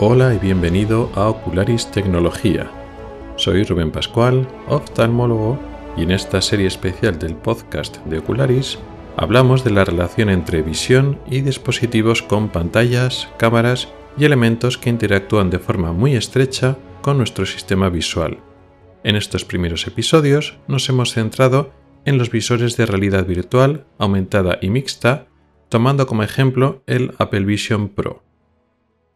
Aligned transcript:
Hola 0.00 0.34
y 0.34 0.38
bienvenido 0.38 1.08
a 1.14 1.28
Ocularis 1.28 1.88
Tecnología. 1.92 2.68
Soy 3.36 3.62
Rubén 3.62 3.92
Pascual, 3.92 4.48
oftalmólogo, 4.66 5.56
y 5.96 6.02
en 6.02 6.10
esta 6.10 6.42
serie 6.42 6.66
especial 6.66 7.16
del 7.20 7.36
podcast 7.36 7.98
de 7.98 8.18
Ocularis 8.18 8.80
hablamos 9.16 9.62
de 9.62 9.70
la 9.70 9.84
relación 9.84 10.30
entre 10.30 10.62
visión 10.62 11.20
y 11.30 11.42
dispositivos 11.42 12.22
con 12.22 12.48
pantallas, 12.48 13.28
cámaras 13.38 13.86
y 14.18 14.24
elementos 14.24 14.78
que 14.78 14.90
interactúan 14.90 15.48
de 15.48 15.60
forma 15.60 15.92
muy 15.92 16.16
estrecha 16.16 16.76
con 17.00 17.16
nuestro 17.16 17.46
sistema 17.46 17.88
visual. 17.88 18.38
En 19.04 19.14
estos 19.14 19.44
primeros 19.44 19.86
episodios 19.86 20.58
nos 20.66 20.88
hemos 20.88 21.12
centrado 21.12 21.70
en 22.04 22.18
los 22.18 22.30
visores 22.30 22.76
de 22.76 22.86
realidad 22.86 23.26
virtual, 23.26 23.86
aumentada 23.98 24.58
y 24.60 24.70
mixta, 24.70 25.28
tomando 25.68 26.08
como 26.08 26.24
ejemplo 26.24 26.82
el 26.88 27.14
Apple 27.18 27.44
Vision 27.44 27.90
Pro. 27.90 28.23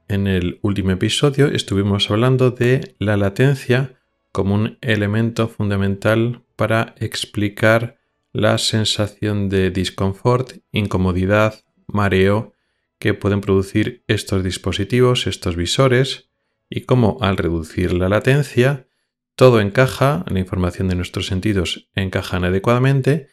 En 0.08 0.26
el 0.26 0.58
último 0.62 0.92
episodio 0.92 1.48
estuvimos 1.48 2.10
hablando 2.10 2.50
de 2.50 2.94
la 2.98 3.18
latencia 3.18 4.00
como 4.32 4.54
un 4.54 4.78
elemento 4.80 5.48
fundamental 5.48 6.44
para 6.56 6.94
explicar 6.98 7.98
la 8.32 8.56
sensación 8.56 9.50
de 9.50 9.70
disconfort, 9.70 10.60
incomodidad, 10.72 11.62
mareo 11.86 12.54
que 12.98 13.12
pueden 13.12 13.42
producir 13.42 14.02
estos 14.06 14.42
dispositivos, 14.42 15.26
estos 15.26 15.56
visores, 15.56 16.30
y 16.70 16.82
cómo 16.82 17.18
al 17.20 17.36
reducir 17.36 17.92
la 17.92 18.08
latencia, 18.08 18.88
todo 19.34 19.60
encaja, 19.60 20.24
la 20.28 20.38
información 20.38 20.88
de 20.88 20.96
nuestros 20.96 21.26
sentidos 21.26 21.90
encajan 21.94 22.44
adecuadamente 22.44 23.28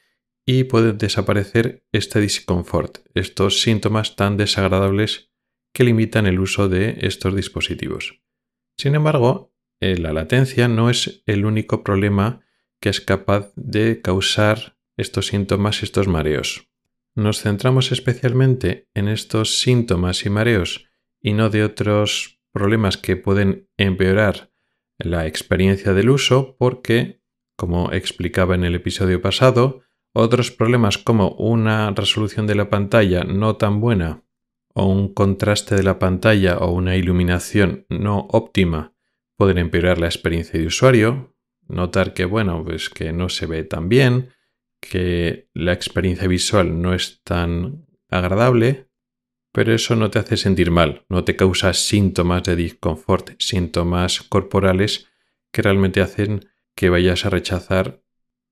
y 0.46 0.66
puede 0.66 0.92
desaparecer 0.92 1.86
este 1.94 2.20
disconfort, 2.20 3.00
estos 3.14 3.62
síntomas 3.62 4.18
tan 4.18 4.36
desagradables 4.36 5.32
que 5.76 5.84
limitan 5.84 6.26
el 6.26 6.40
uso 6.40 6.70
de 6.70 7.00
estos 7.02 7.36
dispositivos. 7.36 8.22
Sin 8.78 8.96
embargo, 8.96 9.54
eh, 9.82 9.98
la 9.98 10.14
latencia 10.14 10.70
no 10.70 10.90
es 10.90 11.22
el 11.26 11.46
único 11.46 11.84
problema 11.84 12.40
que 12.80 12.88
es 12.88 13.02
capaz 13.02 13.52
de 13.58 14.02
causar 14.02 14.78
estos 14.96 15.28
síntomas 15.28 15.82
y 15.82 15.86
estos 15.86 16.08
mareos. 16.08 16.70
Nos 17.14 17.42
centramos 17.42 17.92
especialmente 17.92 18.88
en 18.94 19.10
estos 19.10 19.60
síntomas 19.60 20.26
y 20.26 20.30
mareos 20.30 20.86
y 21.22 21.34
no 21.34 21.50
de 21.50 21.66
otros 21.66 22.40
problemas 22.54 22.96
que 22.96 23.18
pueden 23.18 23.68
empeorar 23.76 24.54
la 24.98 25.28
experiencia 25.28 25.94
del 25.94 26.10
uso 26.10 26.56
porque, 26.58 27.22
como 27.58 27.92
explicaba 27.92 28.56
en 28.56 28.64
el 28.64 28.76
episodio 28.76 29.22
pasado, 29.22 29.82
otros 30.14 30.52
problemas 30.52 30.98
como 30.98 31.32
una 31.32 31.92
resolución 31.92 32.48
de 32.48 32.56
la 32.56 32.70
pantalla 32.70 33.26
no 33.26 33.58
tan 33.58 33.82
buena 33.82 34.25
o 34.76 34.86
un 34.86 35.14
contraste 35.14 35.76
de 35.76 35.84
la 35.84 35.98
pantalla 35.98 36.58
o 36.58 36.72
una 36.72 36.98
iluminación 36.98 37.86
no 37.90 38.28
óptima 38.30 38.94
pueden 39.38 39.58
empeorar 39.58 40.00
la 40.00 40.08
experiencia 40.08 40.60
de 40.60 40.68
usuario, 40.68 41.36
notar 41.68 42.14
que 42.14 42.26
bueno, 42.26 42.64
pues 42.64 42.90
que 42.90 43.14
no 43.14 43.30
se 43.30 43.48
ve 43.48 43.64
tan 43.64 43.90
bien, 43.90 44.30
que 44.82 45.50
la 45.54 45.74
experiencia 45.74 46.28
visual 46.28 46.82
no 46.82 46.94
es 46.94 47.22
tan 47.24 47.88
agradable, 48.10 48.90
pero 49.54 49.74
eso 49.74 49.96
no 49.96 50.12
te 50.12 50.20
hace 50.20 50.36
sentir 50.36 50.72
mal, 50.72 51.06
no 51.08 51.24
te 51.24 51.38
causa 51.38 51.74
síntomas 51.74 52.44
de 52.44 52.58
disconfort, 52.58 53.32
síntomas 53.40 54.22
corporales 54.24 55.08
que 55.52 55.62
realmente 55.62 56.02
hacen 56.02 56.50
que 56.76 56.90
vayas 56.90 57.26
a 57.26 57.30
rechazar 57.30 58.04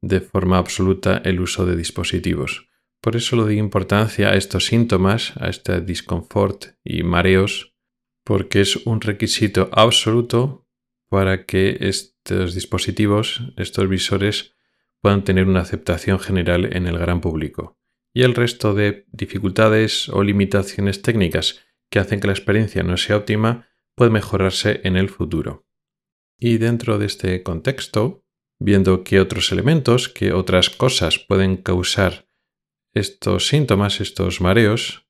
de 0.02 0.22
forma 0.22 0.58
absoluta 0.58 1.22
el 1.26 1.42
uso 1.42 1.66
de 1.66 1.76
dispositivos. 1.76 2.70
Por 3.04 3.18
eso 3.18 3.36
le 3.36 3.42
doy 3.42 3.60
importancia 3.60 4.30
a 4.30 4.36
estos 4.38 4.68
síntomas, 4.68 5.34
a 5.36 5.50
este 5.50 5.82
disconfort 5.82 6.78
y 6.86 7.04
mareos, 7.04 7.76
porque 8.24 8.62
es 8.62 8.78
un 8.86 9.02
requisito 9.02 9.70
absoluto 9.74 10.70
para 11.10 11.46
que 11.46 11.76
estos 11.82 12.56
dispositivos, 12.56 13.42
estos 13.58 13.90
visores, 13.90 14.56
puedan 15.02 15.26
tener 15.26 15.50
una 15.50 15.60
aceptación 15.60 16.18
general 16.18 16.74
en 16.78 16.88
el 16.88 16.98
gran 16.98 17.20
público. 17.20 17.78
Y 18.14 18.22
el 18.22 18.36
resto 18.36 18.74
de 18.74 19.06
dificultades 19.12 20.08
o 20.08 20.24
limitaciones 20.24 21.02
técnicas 21.02 21.60
que 21.92 22.00
hacen 22.00 22.22
que 22.22 22.28
la 22.28 22.34
experiencia 22.34 22.84
no 22.84 22.96
sea 22.96 23.18
óptima 23.18 23.68
puede 23.98 24.12
mejorarse 24.12 24.80
en 24.86 24.96
el 24.96 25.10
futuro. 25.10 25.68
Y 26.40 26.58
dentro 26.58 26.98
de 27.00 27.08
este 27.08 27.44
contexto, 27.44 28.24
viendo 28.60 29.04
qué 29.04 29.20
otros 29.20 29.52
elementos, 29.52 30.08
qué 30.08 30.32
otras 30.32 30.70
cosas 30.70 31.20
pueden 31.20 31.58
causar 31.58 32.30
estos 32.94 33.48
síntomas, 33.48 34.02
estos 34.02 34.42
mareos, 34.42 35.08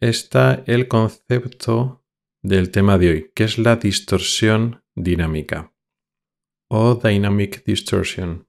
está 0.00 0.62
el 0.66 0.88
concepto 0.88 2.04
del 2.42 2.70
tema 2.70 2.98
de 2.98 3.08
hoy, 3.08 3.32
que 3.34 3.44
es 3.44 3.58
la 3.58 3.76
distorsión 3.76 4.84
dinámica 4.94 5.72
o 6.68 6.94
dynamic 6.96 7.64
distortion. 7.64 8.48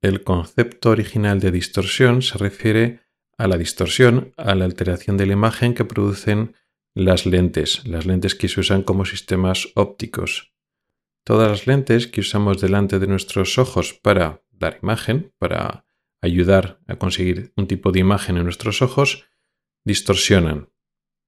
El 0.00 0.22
concepto 0.22 0.90
original 0.90 1.40
de 1.40 1.50
distorsión 1.50 2.22
se 2.22 2.38
refiere 2.38 3.00
a 3.38 3.48
la 3.48 3.56
distorsión, 3.56 4.32
a 4.36 4.54
la 4.54 4.64
alteración 4.64 5.16
de 5.16 5.26
la 5.26 5.32
imagen 5.32 5.74
que 5.74 5.84
producen 5.84 6.54
las 6.94 7.24
lentes, 7.24 7.86
las 7.86 8.06
lentes 8.06 8.34
que 8.34 8.48
se 8.48 8.60
usan 8.60 8.82
como 8.82 9.04
sistemas 9.04 9.68
ópticos. 9.74 10.52
Todas 11.24 11.48
las 11.48 11.66
lentes 11.66 12.06
que 12.06 12.20
usamos 12.20 12.60
delante 12.60 12.98
de 12.98 13.06
nuestros 13.06 13.58
ojos 13.58 13.94
para 13.94 14.42
dar 14.50 14.78
imagen, 14.82 15.32
para 15.38 15.81
ayudar 16.22 16.80
a 16.86 16.96
conseguir 16.96 17.52
un 17.56 17.66
tipo 17.66 17.92
de 17.92 18.00
imagen 18.00 18.38
en 18.38 18.44
nuestros 18.44 18.80
ojos, 18.80 19.26
distorsionan. 19.84 20.70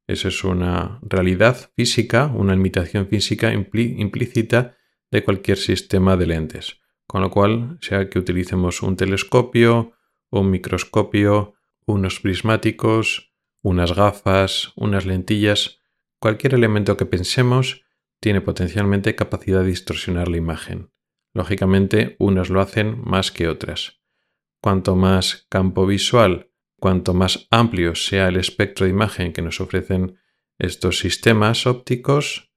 Esa 0.06 0.28
es 0.28 0.44
una 0.44 1.00
realidad 1.02 1.70
física, 1.76 2.26
una 2.26 2.54
limitación 2.54 3.08
física 3.08 3.52
implícita 3.52 4.76
de 5.10 5.24
cualquier 5.24 5.58
sistema 5.58 6.16
de 6.16 6.26
lentes. 6.26 6.80
Con 7.06 7.22
lo 7.22 7.30
cual, 7.30 7.78
sea 7.80 8.08
que 8.08 8.18
utilicemos 8.18 8.82
un 8.82 8.96
telescopio, 8.96 9.92
un 10.30 10.50
microscopio, 10.50 11.54
unos 11.86 12.20
prismáticos, 12.20 13.34
unas 13.62 13.94
gafas, 13.94 14.72
unas 14.76 15.06
lentillas, 15.06 15.80
cualquier 16.18 16.54
elemento 16.54 16.96
que 16.96 17.06
pensemos 17.06 17.84
tiene 18.20 18.40
potencialmente 18.40 19.14
capacidad 19.14 19.60
de 19.60 19.68
distorsionar 19.68 20.28
la 20.28 20.36
imagen. 20.36 20.90
Lógicamente, 21.34 22.16
unas 22.18 22.48
lo 22.48 22.60
hacen 22.60 23.02
más 23.04 23.32
que 23.32 23.48
otras. 23.48 24.03
Cuanto 24.64 24.96
más 24.96 25.46
campo 25.50 25.84
visual, 25.84 26.50
cuanto 26.80 27.12
más 27.12 27.48
amplio 27.50 27.94
sea 27.94 28.28
el 28.28 28.36
espectro 28.36 28.86
de 28.86 28.92
imagen 28.92 29.34
que 29.34 29.42
nos 29.42 29.60
ofrecen 29.60 30.16
estos 30.58 31.00
sistemas 31.00 31.66
ópticos, 31.66 32.50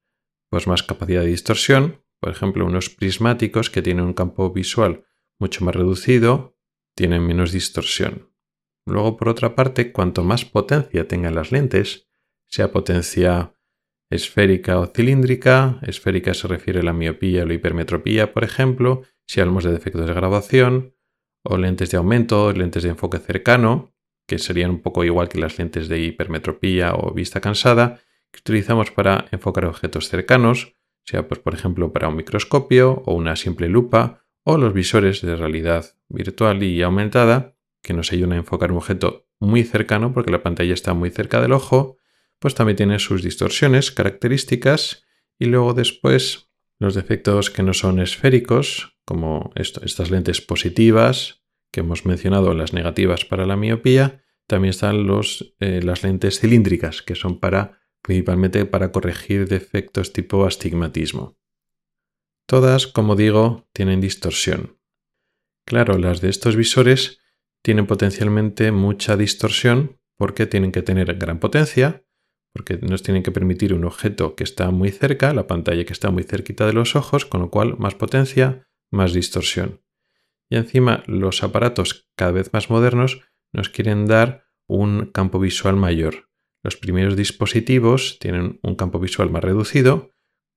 pues 0.49 0.67
más 0.67 0.83
capacidad 0.83 1.19
de 1.19 1.27
distorsión. 1.27 2.05
Por 2.21 2.31
ejemplo, 2.31 2.65
unos 2.65 2.89
prismáticos 2.89 3.69
que 3.69 3.81
tienen 3.81 4.05
un 4.05 4.13
campo 4.13 4.53
visual 4.53 5.03
mucho 5.37 5.65
más 5.65 5.75
reducido 5.75 6.57
tienen 6.95 7.27
menos 7.27 7.51
distorsión. 7.51 8.31
Luego, 8.85 9.17
por 9.17 9.27
otra 9.27 9.53
parte, 9.53 9.91
cuanto 9.91 10.23
más 10.23 10.45
potencia 10.45 11.09
tengan 11.09 11.35
las 11.35 11.51
lentes, 11.51 12.07
sea 12.45 12.71
potencia 12.71 13.53
esférica 14.09 14.79
o 14.79 14.85
cilíndrica, 14.85 15.81
esférica 15.81 16.33
se 16.33 16.47
refiere 16.47 16.79
a 16.79 16.83
la 16.83 16.93
miopía 16.93 17.43
o 17.43 17.45
la 17.45 17.55
hipermetropía, 17.55 18.31
por 18.31 18.45
ejemplo, 18.45 19.01
si 19.25 19.41
hablamos 19.41 19.65
de 19.65 19.73
defectos 19.73 20.07
de 20.07 20.13
grabación, 20.13 20.93
o 21.49 21.57
lentes 21.57 21.91
de 21.91 21.97
aumento, 21.97 22.51
lentes 22.51 22.83
de 22.83 22.89
enfoque 22.89 23.19
cercano, 23.19 23.93
que 24.27 24.39
serían 24.39 24.71
un 24.71 24.81
poco 24.81 25.03
igual 25.03 25.29
que 25.29 25.39
las 25.39 25.57
lentes 25.57 25.87
de 25.87 25.99
hipermetropía 25.99 26.93
o 26.93 27.13
vista 27.13 27.39
cansada, 27.41 28.01
que 28.31 28.39
utilizamos 28.39 28.91
para 28.91 29.25
enfocar 29.31 29.65
objetos 29.65 30.09
cercanos, 30.09 30.75
sea 31.05 31.27
pues, 31.27 31.39
por 31.39 31.53
ejemplo 31.53 31.93
para 31.93 32.09
un 32.09 32.17
microscopio 32.17 33.01
o 33.05 33.13
una 33.13 33.35
simple 33.35 33.69
lupa, 33.69 34.23
o 34.43 34.57
los 34.57 34.73
visores 34.73 35.21
de 35.21 35.35
realidad 35.35 35.85
virtual 36.09 36.63
y 36.63 36.81
aumentada, 36.81 37.55
que 37.81 37.93
nos 37.93 38.11
ayudan 38.11 38.33
a 38.33 38.37
enfocar 38.37 38.71
un 38.71 38.77
objeto 38.77 39.27
muy 39.39 39.63
cercano 39.63 40.13
porque 40.13 40.31
la 40.31 40.43
pantalla 40.43 40.73
está 40.73 40.93
muy 40.93 41.09
cerca 41.09 41.41
del 41.41 41.53
ojo, 41.53 41.97
pues 42.39 42.53
también 42.53 42.75
tiene 42.75 42.99
sus 42.99 43.23
distorsiones 43.23 43.91
características 43.91 45.05
y 45.39 45.45
luego 45.45 45.73
después 45.73 46.49
los 46.79 46.95
defectos 46.95 47.49
que 47.49 47.63
no 47.63 47.73
son 47.73 47.99
esféricos, 47.99 48.96
como 49.07 49.51
estas 49.55 50.11
lentes 50.11 50.41
positivas 50.41 51.41
que 51.71 51.79
hemos 51.79 52.05
mencionado, 52.05 52.53
las 52.53 52.73
negativas 52.73 53.23
para 53.23 53.45
la 53.45 53.55
miopía, 53.55 54.21
también 54.47 54.71
están 54.71 55.07
los, 55.07 55.55
eh, 55.61 55.81
las 55.81 56.03
lentes 56.03 56.41
cilíndricas, 56.41 57.01
que 57.01 57.15
son 57.15 57.39
para, 57.39 57.79
principalmente 58.01 58.65
para 58.65 58.91
corregir 58.91 59.47
defectos 59.47 60.11
tipo 60.11 60.45
astigmatismo. 60.45 61.37
Todas, 62.47 62.87
como 62.87 63.15
digo, 63.15 63.69
tienen 63.71 64.01
distorsión. 64.01 64.77
Claro, 65.65 65.97
las 65.97 66.19
de 66.19 66.29
estos 66.29 66.57
visores 66.57 67.19
tienen 67.61 67.87
potencialmente 67.87 68.73
mucha 68.73 69.15
distorsión 69.15 70.01
porque 70.17 70.47
tienen 70.47 70.73
que 70.73 70.81
tener 70.81 71.15
gran 71.15 71.39
potencia, 71.39 72.03
porque 72.53 72.77
nos 72.77 73.03
tienen 73.03 73.23
que 73.23 73.31
permitir 73.31 73.73
un 73.73 73.85
objeto 73.85 74.35
que 74.35 74.43
está 74.43 74.69
muy 74.71 74.91
cerca, 74.91 75.33
la 75.33 75.47
pantalla 75.47 75.85
que 75.85 75.93
está 75.93 76.09
muy 76.09 76.23
cerquita 76.23 76.65
de 76.65 76.73
los 76.73 76.97
ojos, 76.97 77.25
con 77.25 77.39
lo 77.41 77.49
cual 77.49 77.77
más 77.77 77.95
potencia, 77.95 78.67
más 78.91 79.13
distorsión. 79.13 79.81
Y 80.49 80.55
encima 80.55 81.03
los 81.07 81.43
aparatos 81.43 82.09
cada 82.15 82.31
vez 82.31 82.53
más 82.53 82.69
modernos 82.69 83.21
nos 83.51 83.69
quieren 83.69 84.05
dar 84.05 84.45
un 84.67 85.07
campo 85.07 85.39
visual 85.39 85.75
mayor. 85.75 86.29
Los 86.63 86.75
primeros 86.75 87.15
dispositivos 87.15 88.17
tienen 88.19 88.59
un 88.63 88.75
campo 88.75 88.99
visual 88.99 89.29
más 89.29 89.43
reducido, 89.43 90.11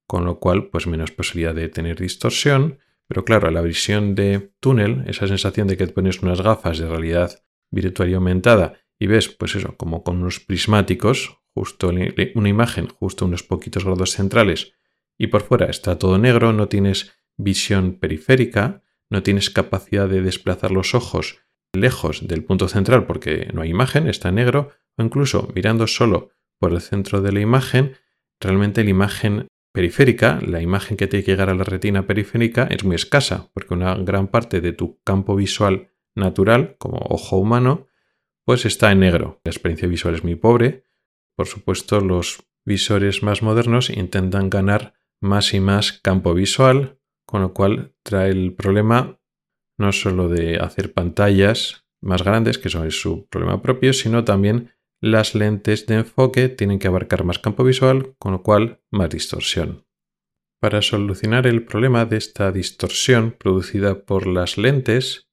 con 0.06 0.24
lo 0.24 0.40
cual 0.40 0.70
pues 0.70 0.86
menos 0.86 1.12
posibilidad 1.12 1.54
de 1.54 1.68
tener 1.68 1.98
distorsión, 2.00 2.78
pero 3.06 3.24
claro, 3.24 3.50
la 3.50 3.62
visión 3.62 4.14
de 4.14 4.52
túnel, 4.60 5.04
esa 5.06 5.26
sensación 5.26 5.68
de 5.68 5.76
que 5.76 5.86
te 5.86 5.92
pones 5.92 6.20
unas 6.22 6.40
gafas 6.40 6.78
de 6.78 6.88
realidad 6.88 7.42
virtual 7.70 8.10
y 8.10 8.14
aumentada 8.14 8.80
y 8.98 9.06
ves 9.06 9.28
pues 9.28 9.54
eso, 9.54 9.76
como 9.76 10.04
con 10.04 10.18
unos 10.18 10.40
prismáticos, 10.40 11.38
justo 11.54 11.88
una 11.88 12.48
imagen, 12.48 12.88
justo 12.88 13.24
unos 13.24 13.42
poquitos 13.42 13.84
grados 13.84 14.12
centrales 14.12 14.74
y 15.18 15.28
por 15.28 15.42
fuera 15.42 15.66
está 15.66 15.98
todo 15.98 16.18
negro, 16.18 16.52
no 16.52 16.68
tienes 16.68 17.12
visión 17.42 17.94
periférica, 17.94 18.82
no 19.10 19.22
tienes 19.22 19.50
capacidad 19.50 20.08
de 20.08 20.22
desplazar 20.22 20.70
los 20.70 20.94
ojos 20.94 21.38
lejos 21.72 22.26
del 22.26 22.44
punto 22.44 22.68
central 22.68 23.06
porque 23.06 23.48
no 23.52 23.62
hay 23.62 23.70
imagen, 23.70 24.08
está 24.08 24.30
negro, 24.30 24.70
o 24.96 25.02
incluso 25.02 25.48
mirando 25.54 25.86
solo 25.86 26.30
por 26.58 26.72
el 26.72 26.80
centro 26.80 27.20
de 27.22 27.32
la 27.32 27.40
imagen, 27.40 27.96
realmente 28.40 28.84
la 28.84 28.90
imagen 28.90 29.48
periférica, 29.72 30.40
la 30.46 30.60
imagen 30.60 30.96
que 30.96 31.06
tiene 31.06 31.24
que 31.24 31.32
llegar 31.32 31.48
a 31.48 31.54
la 31.54 31.64
retina 31.64 32.06
periférica, 32.06 32.64
es 32.64 32.84
muy 32.84 32.96
escasa, 32.96 33.50
porque 33.54 33.74
una 33.74 33.94
gran 33.94 34.28
parte 34.28 34.60
de 34.60 34.72
tu 34.72 35.00
campo 35.04 35.36
visual 35.36 35.90
natural, 36.14 36.76
como 36.78 36.98
ojo 36.98 37.36
humano, 37.36 37.86
pues 38.44 38.66
está 38.66 38.90
en 38.90 39.00
negro. 39.00 39.40
La 39.44 39.50
experiencia 39.50 39.88
visual 39.88 40.14
es 40.14 40.24
muy 40.24 40.34
pobre. 40.34 40.84
Por 41.36 41.46
supuesto, 41.46 42.00
los 42.00 42.42
visores 42.64 43.22
más 43.22 43.42
modernos 43.42 43.90
intentan 43.90 44.50
ganar 44.50 44.94
más 45.20 45.54
y 45.54 45.60
más 45.60 45.92
campo 45.92 46.34
visual, 46.34 46.99
con 47.30 47.42
lo 47.42 47.54
cual 47.54 47.94
trae 48.02 48.30
el 48.30 48.54
problema 48.54 49.20
no 49.78 49.92
solo 49.92 50.28
de 50.28 50.56
hacer 50.56 50.92
pantallas 50.92 51.86
más 52.02 52.24
grandes, 52.24 52.58
que 52.58 52.66
es 52.66 53.00
su 53.00 53.28
problema 53.28 53.62
propio, 53.62 53.92
sino 53.92 54.24
también 54.24 54.72
las 55.00 55.36
lentes 55.36 55.86
de 55.86 55.94
enfoque 55.94 56.48
tienen 56.48 56.80
que 56.80 56.88
abarcar 56.88 57.22
más 57.22 57.38
campo 57.38 57.62
visual, 57.62 58.16
con 58.18 58.32
lo 58.32 58.42
cual 58.42 58.80
más 58.90 59.10
distorsión. 59.10 59.86
Para 60.58 60.82
solucionar 60.82 61.46
el 61.46 61.64
problema 61.64 62.04
de 62.04 62.16
esta 62.16 62.50
distorsión 62.50 63.30
producida 63.30 64.04
por 64.04 64.26
las 64.26 64.58
lentes, 64.58 65.30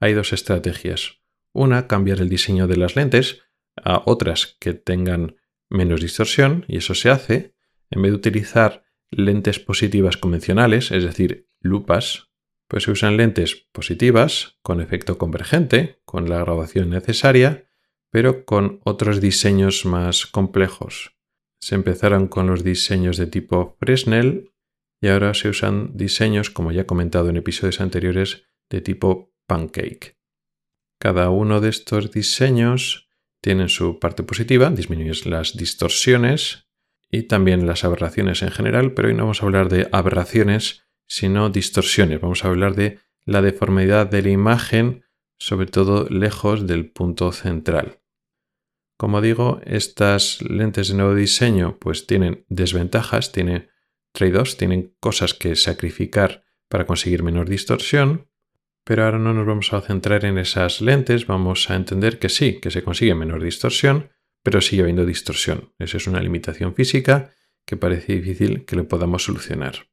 hay 0.00 0.12
dos 0.12 0.34
estrategias. 0.34 1.22
Una, 1.54 1.86
cambiar 1.86 2.20
el 2.20 2.28
diseño 2.28 2.66
de 2.66 2.76
las 2.76 2.94
lentes 2.94 3.40
a 3.82 4.02
otras 4.04 4.58
que 4.60 4.74
tengan 4.74 5.36
menos 5.70 6.02
distorsión, 6.02 6.66
y 6.68 6.76
eso 6.76 6.94
se 6.94 7.08
hace 7.08 7.54
en 7.90 8.02
vez 8.02 8.12
de 8.12 8.16
utilizar 8.16 8.84
lentes 9.10 9.58
positivas 9.58 10.16
convencionales, 10.16 10.90
es 10.90 11.04
decir, 11.04 11.48
lupas, 11.60 12.28
pues 12.68 12.84
se 12.84 12.90
usan 12.90 13.16
lentes 13.16 13.68
positivas 13.72 14.58
con 14.62 14.80
efecto 14.80 15.18
convergente, 15.18 16.00
con 16.04 16.28
la 16.28 16.38
graduación 16.38 16.90
necesaria, 16.90 17.68
pero 18.10 18.44
con 18.44 18.80
otros 18.84 19.20
diseños 19.20 19.84
más 19.84 20.26
complejos. 20.26 21.16
Se 21.60 21.74
empezaron 21.74 22.28
con 22.28 22.46
los 22.46 22.62
diseños 22.62 23.16
de 23.16 23.26
tipo 23.26 23.76
Fresnel 23.80 24.52
y 25.00 25.08
ahora 25.08 25.34
se 25.34 25.48
usan 25.48 25.96
diseños, 25.96 26.50
como 26.50 26.72
ya 26.72 26.82
he 26.82 26.86
comentado 26.86 27.30
en 27.30 27.36
episodios 27.36 27.80
anteriores, 27.80 28.44
de 28.70 28.80
tipo 28.80 29.34
Pancake. 29.46 30.18
Cada 31.00 31.30
uno 31.30 31.60
de 31.60 31.70
estos 31.70 32.10
diseños 32.10 33.08
tiene 33.40 33.68
su 33.68 33.98
parte 33.98 34.22
positiva, 34.24 34.70
disminuye 34.70 35.12
las 35.28 35.56
distorsiones 35.56 36.67
y 37.10 37.24
también 37.24 37.66
las 37.66 37.84
aberraciones 37.84 38.42
en 38.42 38.50
general, 38.50 38.92
pero 38.92 39.08
hoy 39.08 39.14
no 39.14 39.24
vamos 39.24 39.42
a 39.42 39.46
hablar 39.46 39.68
de 39.68 39.88
aberraciones, 39.92 40.84
sino 41.06 41.50
distorsiones. 41.50 42.20
Vamos 42.20 42.44
a 42.44 42.48
hablar 42.48 42.74
de 42.74 42.98
la 43.24 43.42
deformidad 43.42 44.06
de 44.06 44.22
la 44.22 44.30
imagen 44.30 45.04
sobre 45.38 45.66
todo 45.66 46.08
lejos 46.10 46.66
del 46.66 46.90
punto 46.90 47.32
central. 47.32 48.00
Como 48.96 49.20
digo, 49.20 49.60
estas 49.64 50.42
lentes 50.42 50.88
de 50.88 50.94
nuevo 50.94 51.14
diseño 51.14 51.78
pues 51.78 52.06
tienen 52.06 52.44
desventajas, 52.48 53.30
tienen 53.30 53.70
trade-offs, 54.12 54.56
tienen 54.56 54.96
cosas 54.98 55.34
que 55.34 55.54
sacrificar 55.54 56.44
para 56.68 56.84
conseguir 56.84 57.22
menor 57.22 57.48
distorsión, 57.48 58.28
pero 58.84 59.04
ahora 59.04 59.18
no 59.18 59.32
nos 59.32 59.46
vamos 59.46 59.72
a 59.72 59.80
centrar 59.80 60.24
en 60.24 60.38
esas 60.38 60.80
lentes, 60.80 61.26
vamos 61.26 61.70
a 61.70 61.76
entender 61.76 62.18
que 62.18 62.28
sí, 62.28 62.58
que 62.60 62.70
se 62.70 62.82
consigue 62.82 63.14
menor 63.14 63.42
distorsión, 63.42 64.10
pero 64.42 64.60
sigue 64.60 64.82
habiendo 64.82 65.06
distorsión. 65.06 65.72
Esa 65.78 65.96
es 65.96 66.06
una 66.06 66.20
limitación 66.20 66.74
física 66.74 67.34
que 67.66 67.76
parece 67.76 68.14
difícil 68.14 68.64
que 68.64 68.76
lo 68.76 68.88
podamos 68.88 69.24
solucionar. 69.24 69.88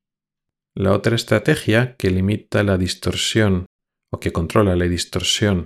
La 0.75 0.91
otra 0.91 1.15
estrategia 1.15 1.95
que 1.95 2.09
limita 2.09 2.63
la 2.63 2.77
distorsión 2.77 3.67
que 4.19 4.31
controla 4.31 4.75
la 4.75 4.85
distorsión 4.85 5.65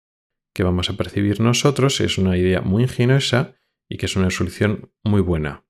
que 0.53 0.63
vamos 0.63 0.89
a 0.89 0.97
percibir 0.97 1.39
nosotros 1.39 2.01
es 2.01 2.17
una 2.17 2.37
idea 2.37 2.61
muy 2.61 2.83
ingeniosa 2.83 3.55
y 3.87 3.97
que 3.97 4.05
es 4.05 4.15
una 4.15 4.29
solución 4.29 4.91
muy 5.03 5.21
buena, 5.21 5.65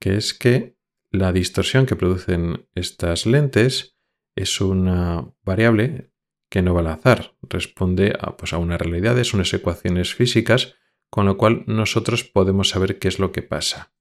que 0.00 0.16
es 0.16 0.34
que 0.34 0.76
la 1.10 1.32
distorsión 1.32 1.86
que 1.86 1.96
producen 1.96 2.68
estas 2.74 3.26
lentes 3.26 3.98
es 4.36 4.60
una 4.60 5.34
variable 5.42 6.10
que 6.50 6.62
no 6.62 6.74
va 6.74 6.80
al 6.80 6.86
azar, 6.88 7.34
responde 7.42 8.16
a, 8.18 8.36
pues, 8.36 8.52
a 8.52 8.58
unas 8.58 8.80
realidades, 8.80 9.34
unas 9.34 9.52
ecuaciones 9.52 10.14
físicas, 10.14 10.74
con 11.12 11.26
lo 11.26 11.36
cual 11.36 11.64
nosotros 11.66 12.24
podemos 12.24 12.70
saber 12.70 12.98
qué 12.98 13.08
es 13.08 13.18
lo 13.18 13.32
que 13.32 13.42
pasa. 13.42 13.92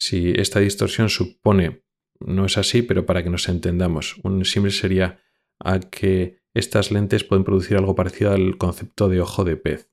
Si 0.00 0.32
esta 0.32 0.58
distorsión 0.58 1.08
supone, 1.08 1.84
no 2.18 2.44
es 2.44 2.58
así, 2.58 2.82
pero 2.82 3.06
para 3.06 3.22
que 3.22 3.30
nos 3.30 3.48
entendamos, 3.48 4.16
un 4.24 4.44
símil 4.44 4.72
sería 4.72 5.20
a 5.60 5.78
que 5.78 6.40
estas 6.52 6.90
lentes 6.90 7.22
pueden 7.22 7.44
producir 7.44 7.76
algo 7.76 7.94
parecido 7.94 8.32
al 8.32 8.58
concepto 8.58 9.08
de 9.08 9.20
ojo 9.20 9.44
de 9.44 9.58
pez, 9.58 9.92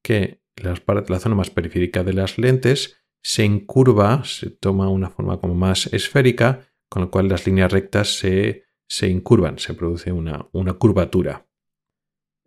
que 0.00 0.40
la 0.54 0.76
zona 1.18 1.34
más 1.34 1.50
periférica 1.50 2.04
de 2.04 2.12
las 2.12 2.38
lentes 2.38 3.00
se 3.20 3.44
incurva, 3.44 4.22
se 4.22 4.50
toma 4.50 4.88
una 4.90 5.10
forma 5.10 5.40
como 5.40 5.56
más 5.56 5.92
esférica, 5.92 6.68
con 6.88 7.02
lo 7.02 7.10
cual 7.10 7.26
las 7.26 7.44
líneas 7.44 7.72
rectas 7.72 8.16
se, 8.16 8.66
se 8.86 9.08
incurvan, 9.08 9.58
se 9.58 9.74
produce 9.74 10.12
una, 10.12 10.46
una 10.52 10.74
curvatura. 10.74 11.48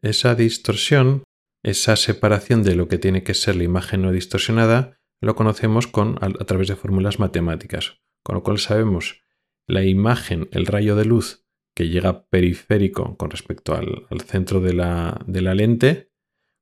Esa 0.01 0.35
distorsión, 0.35 1.23
esa 1.63 1.95
separación 1.95 2.63
de 2.63 2.75
lo 2.75 2.87
que 2.87 2.97
tiene 2.97 3.23
que 3.23 3.33
ser 3.33 3.55
la 3.55 3.63
imagen 3.63 4.01
no 4.01 4.11
distorsionada, 4.11 4.99
lo 5.21 5.35
conocemos 5.35 5.87
con, 5.87 6.17
a, 6.21 6.29
través 6.45 6.67
de 6.67 6.75
fórmulas 6.75 7.19
matemáticas, 7.19 8.01
con 8.23 8.35
lo 8.35 8.43
cual 8.43 8.57
sabemos 8.57 9.23
la 9.67 9.83
imagen, 9.83 10.49
el 10.51 10.65
rayo 10.65 10.95
de 10.95 11.05
luz 11.05 11.45
que 11.75 11.89
llega 11.89 12.25
periférico 12.27 13.15
con 13.17 13.29
respecto 13.29 13.75
al, 13.75 14.21
centro 14.21 14.59
de 14.59 14.73
la, 14.73 15.21
de 15.25 15.41
la, 15.41 15.53
lente, 15.53 16.11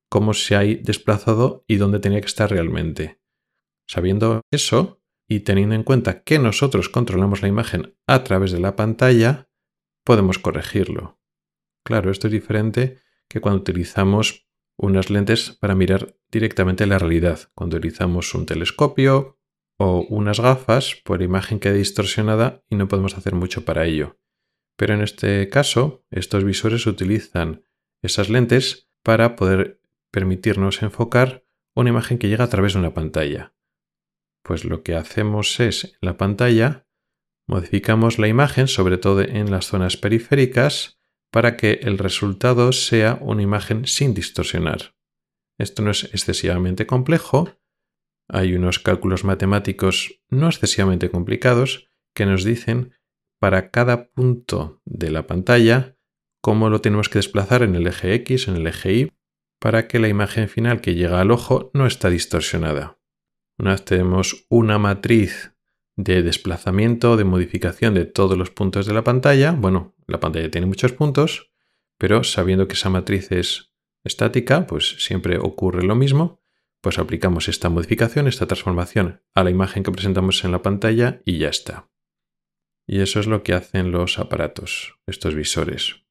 cómo 0.10 0.34
se 0.34 0.56
ha 0.56 0.60
desplazado 0.60 1.63
y 1.68 1.77
dónde 1.77 2.00
tenía 2.00 2.20
que 2.22 2.27
estar 2.27 2.51
realmente. 2.51 3.22
Sabiendo 3.88 4.41
eso 4.51 5.01
y 5.27 5.41
teniendo 5.41 5.75
en 5.75 5.84
cuenta 5.84 6.24
que 6.24 6.38
nosotros 6.38 6.89
controlamos 6.89 7.41
la 7.41 7.48
imagen 7.48 7.96
a 8.06 8.24
través 8.24 8.51
de 8.51 8.60
la 8.60 8.75
pantalla, 8.75 9.50
podemos 10.03 10.38
corregirlo. 10.38 11.20
Claro, 11.86 12.12
esto 12.12 12.27
es 12.27 12.34
diferente 12.34 13.00
que 13.27 13.41
cuando 13.41 13.62
utilizamos 13.62 14.49
unas 14.80 15.10
lentes 15.10 15.52
para 15.60 15.76
mirar 15.76 16.16
directamente 16.32 16.86
la 16.86 17.00
realidad. 17.00 17.52
Cuando 17.54 17.78
utilizamos 17.78 18.34
un 18.34 18.46
telescopio 18.46 19.38
o 19.78 20.06
unas 20.10 20.40
gafas, 20.40 20.96
por 21.04 21.22
imagen 21.22 21.60
queda 21.60 21.74
distorsionada 21.74 22.64
y 22.70 22.76
no 22.76 22.88
podemos 22.88 23.18
hacer 23.18 23.36
mucho 23.36 23.66
para 23.66 23.86
ello. 23.86 24.18
Pero 24.78 24.94
en 24.94 25.02
este 25.02 25.50
caso, 25.50 26.06
estos 26.10 26.46
visores 26.46 26.88
utilizan 26.88 27.66
esas 28.02 28.30
lentes 28.30 28.90
para 29.04 29.36
poder 29.36 29.82
permitirnos 30.12 30.82
enfocar 30.82 31.46
una 31.76 31.90
imagen 31.90 32.18
que 32.18 32.30
llega 32.30 32.46
a 32.46 32.50
través 32.50 32.74
de 32.74 32.80
una 32.80 32.94
pantalla. 32.94 33.54
Pues 34.44 34.64
lo 34.64 34.82
que 34.82 34.96
hacemos 34.96 35.60
es, 35.60 35.84
en 35.84 36.00
la 36.02 36.16
pantalla, 36.16 36.88
modificamos 37.48 38.18
la 38.18 38.30
imagen, 38.30 38.70
sobre 38.70 38.98
todo 38.98 39.22
en 39.22 39.52
las 39.52 39.68
zonas 39.68 39.98
periféricas, 39.98 40.99
para 41.32 41.58
que 41.58 41.80
el 41.84 41.98
resultado 41.98 42.72
sea 42.72 43.18
una 43.22 43.42
imagen 43.42 43.86
sin 43.86 44.14
distorsionar. 44.14 44.96
Esto 45.58 45.82
no 45.82 45.92
es 45.92 46.06
excesivamente 46.06 46.86
complejo, 46.86 47.60
hay 48.30 48.54
unos 48.54 48.80
cálculos 48.80 49.24
matemáticos 49.24 50.22
no 50.30 50.48
excesivamente 50.48 51.10
complicados 51.10 51.90
que 52.14 52.26
nos 52.26 52.44
dicen 52.44 52.94
para 53.40 53.72
cada 53.72 54.12
punto 54.12 54.82
de 54.86 55.10
la 55.10 55.26
pantalla 55.26 55.98
cómo 56.42 56.70
lo 56.70 56.82
tenemos 56.82 57.10
que 57.10 57.20
desplazar 57.20 57.64
en 57.64 57.76
el 57.76 57.88
eje 57.88 58.14
X, 58.14 58.48
en 58.48 58.56
el 58.56 58.68
eje 58.68 58.94
Y, 58.94 59.12
para 59.60 59.88
que 59.88 60.00
la 60.00 60.08
imagen 60.08 60.48
final 60.48 60.80
que 60.80 60.96
llega 60.96 61.20
al 61.20 61.32
ojo 61.32 61.72
no 61.74 61.86
está 61.86 62.10
distorsionada. 62.10 63.00
Una 63.58 63.72
vez 63.72 63.84
tenemos 63.84 64.46
una 64.50 64.78
matriz 64.78 65.54
de 66.00 66.24
desplazamiento, 66.24 67.18
de 67.18 67.25
modificación 67.25 67.94
de 67.94 68.06
todos 68.06 68.38
los 68.38 68.51
puntos 68.51 68.86
de 68.86 68.94
la 68.94 69.03
pantalla, 69.03 69.51
bueno, 69.51 69.96
la 70.08 70.22
pantalla 70.22 70.50
tiene 70.50 70.65
muchos 70.65 70.94
puntos, 70.94 71.51
pero 71.98 72.24
sabiendo 72.24 72.70
que 72.70 72.75
esa 72.75 72.89
matriz 72.89 73.34
es 73.34 73.74
estática, 74.06 74.65
pues 74.65 74.96
siempre 75.03 75.38
ocurre 75.38 75.84
lo 75.84 75.96
mismo, 75.96 76.41
pues 76.79 77.00
aplicamos 77.00 77.50
esta 77.50 77.68
modificación, 77.68 78.29
esta 78.29 78.48
transformación 78.48 79.22
a 79.36 79.44
la 79.44 79.50
imagen 79.50 79.84
que 79.84 79.91
presentamos 79.91 80.46
en 80.46 80.53
la 80.53 80.62
pantalla 80.62 81.22
y 81.25 81.38
ya 81.38 81.50
está. 81.50 81.89
Y 82.88 83.01
eso 83.01 83.20
es 83.20 83.27
lo 83.27 83.44
que 83.44 83.53
hacen 83.53 83.91
los 83.91 84.20
aparatos, 84.20 84.96
estos 85.06 85.36
visores. 85.36 86.06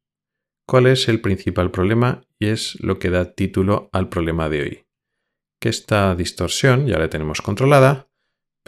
¿Cuál 0.66 0.86
es 0.86 1.08
el 1.08 1.22
principal 1.22 1.70
problema? 1.70 2.26
Y 2.38 2.48
es 2.48 2.78
lo 2.82 2.98
que 2.98 3.08
da 3.08 3.32
título 3.32 3.88
al 3.94 4.10
problema 4.10 4.50
de 4.50 4.60
hoy. 4.60 4.86
Que 5.58 5.70
esta 5.70 6.14
distorsión 6.14 6.86
ya 6.86 6.98
la 6.98 7.08
tenemos 7.08 7.40
controlada, 7.40 8.07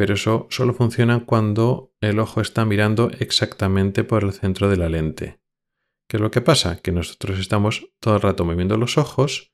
pero 0.00 0.14
eso 0.14 0.46
solo 0.48 0.72
funciona 0.72 1.26
cuando 1.26 1.92
el 2.00 2.20
ojo 2.20 2.40
está 2.40 2.64
mirando 2.64 3.10
exactamente 3.18 4.02
por 4.02 4.24
el 4.24 4.32
centro 4.32 4.70
de 4.70 4.78
la 4.78 4.88
lente. 4.88 5.42
¿Qué 6.08 6.16
es 6.16 6.22
lo 6.22 6.30
que 6.30 6.40
pasa? 6.40 6.80
Que 6.80 6.90
nosotros 6.90 7.38
estamos 7.38 7.86
todo 8.00 8.14
el 8.14 8.22
rato 8.22 8.46
moviendo 8.46 8.78
los 8.78 8.96
ojos 8.96 9.52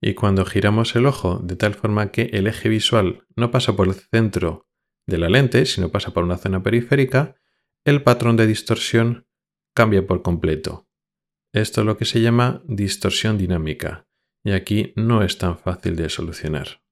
y 0.00 0.14
cuando 0.14 0.46
giramos 0.46 0.96
el 0.96 1.04
ojo 1.04 1.40
de 1.44 1.56
tal 1.56 1.74
forma 1.74 2.10
que 2.10 2.30
el 2.32 2.46
eje 2.46 2.70
visual 2.70 3.26
no 3.36 3.50
pasa 3.50 3.76
por 3.76 3.86
el 3.86 3.92
centro 3.92 4.66
de 5.06 5.18
la 5.18 5.28
lente, 5.28 5.66
sino 5.66 5.90
pasa 5.90 6.14
por 6.14 6.24
una 6.24 6.38
zona 6.38 6.62
periférica, 6.62 7.36
el 7.84 8.02
patrón 8.02 8.38
de 8.38 8.46
distorsión 8.46 9.26
cambia 9.74 10.06
por 10.06 10.22
completo. 10.22 10.88
Esto 11.52 11.82
es 11.82 11.86
lo 11.86 11.98
que 11.98 12.06
se 12.06 12.22
llama 12.22 12.62
distorsión 12.64 13.36
dinámica, 13.36 14.08
y 14.42 14.52
aquí 14.52 14.94
no 14.96 15.22
es 15.22 15.36
tan 15.36 15.58
fácil 15.58 15.96
de 15.96 16.08
solucionar. 16.08 16.82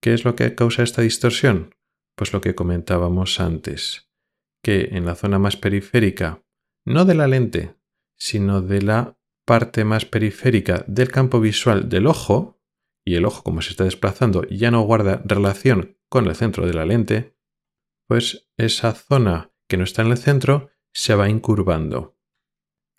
¿Qué 0.00 0.14
es 0.14 0.24
lo 0.24 0.36
que 0.36 0.54
causa 0.54 0.84
esta 0.84 1.02
distorsión? 1.02 1.74
Pues 2.16 2.32
lo 2.32 2.40
que 2.40 2.54
comentábamos 2.54 3.40
antes, 3.40 4.10
que 4.62 4.90
en 4.92 5.04
la 5.04 5.14
zona 5.14 5.38
más 5.38 5.56
periférica, 5.56 6.44
no 6.86 7.04
de 7.04 7.14
la 7.14 7.26
lente, 7.26 7.76
sino 8.16 8.62
de 8.62 8.82
la 8.82 9.18
parte 9.44 9.84
más 9.84 10.04
periférica 10.04 10.84
del 10.86 11.10
campo 11.10 11.40
visual 11.40 11.88
del 11.88 12.06
ojo, 12.06 12.60
y 13.04 13.16
el 13.16 13.26
ojo 13.26 13.42
como 13.42 13.60
se 13.60 13.70
está 13.70 13.84
desplazando 13.84 14.44
ya 14.48 14.70
no 14.70 14.80
guarda 14.82 15.22
relación 15.24 15.98
con 16.08 16.26
el 16.26 16.34
centro 16.34 16.66
de 16.66 16.74
la 16.74 16.86
lente, 16.86 17.36
pues 18.08 18.50
esa 18.56 18.92
zona 18.92 19.52
que 19.68 19.76
no 19.76 19.84
está 19.84 20.02
en 20.02 20.12
el 20.12 20.18
centro 20.18 20.70
se 20.92 21.14
va 21.14 21.28
incurvando. 21.28 22.16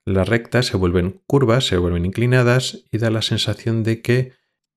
Las 0.06 0.30
rectas 0.30 0.68
se 0.68 0.78
vuelven 0.78 1.24
curvas, 1.26 1.66
se 1.66 1.78
vuelven 1.78 2.06
inclinadas 2.06 2.86
y 2.92 3.00
da 3.00 3.10
la 3.10 3.24
sensación 3.24 3.84
de 3.84 4.02
que 4.02 4.34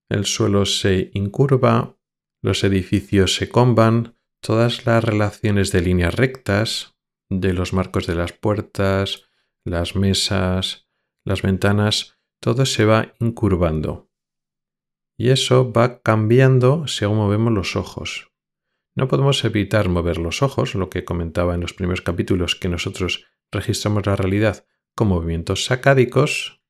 el 0.09 0.25
suelo 0.25 0.65
se 0.65 1.11
incurva, 1.13 1.99
los 2.43 2.65
edificios 2.65 3.35
se 3.35 3.49
comban, 3.49 4.18
todas 4.41 4.87
las 4.87 5.03
relaciones 5.05 5.73
de 5.73 5.81
líneas 5.81 6.15
rectas, 6.15 6.97
de 7.29 7.53
los 7.53 7.73
marcos 7.73 8.07
de 8.07 8.15
las 8.15 8.33
puertas, 8.33 9.25
las 9.65 9.97
mesas, 9.97 10.89
las 11.25 11.43
ventanas, 11.43 12.19
todo 12.41 12.67
se 12.67 12.85
va 12.85 13.15
incurvando. 13.21 14.11
Y 15.17 15.31
eso 15.31 15.73
va 15.73 16.01
cambiando 16.01 16.87
según 16.87 17.19
movemos 17.19 17.53
los 17.53 17.77
ojos. 17.77 18.31
No 18.95 19.09
podemos 19.09 19.45
evitar 19.45 19.89
mover 19.89 20.19
los 20.19 20.43
ojos, 20.43 20.75
lo 20.75 20.91
que 20.91 21.05
comentaba 21.05 21.55
en 21.55 21.61
los 21.61 21.75
primeros 21.75 22.03
capítulos, 22.03 22.57
que 22.57 22.69
nosotros 22.69 23.27
registramos 23.51 24.07
la 24.07 24.17
realidad 24.17 24.65
con 24.95 25.09
movimientos 25.09 25.65
sacádicos, 25.65 26.63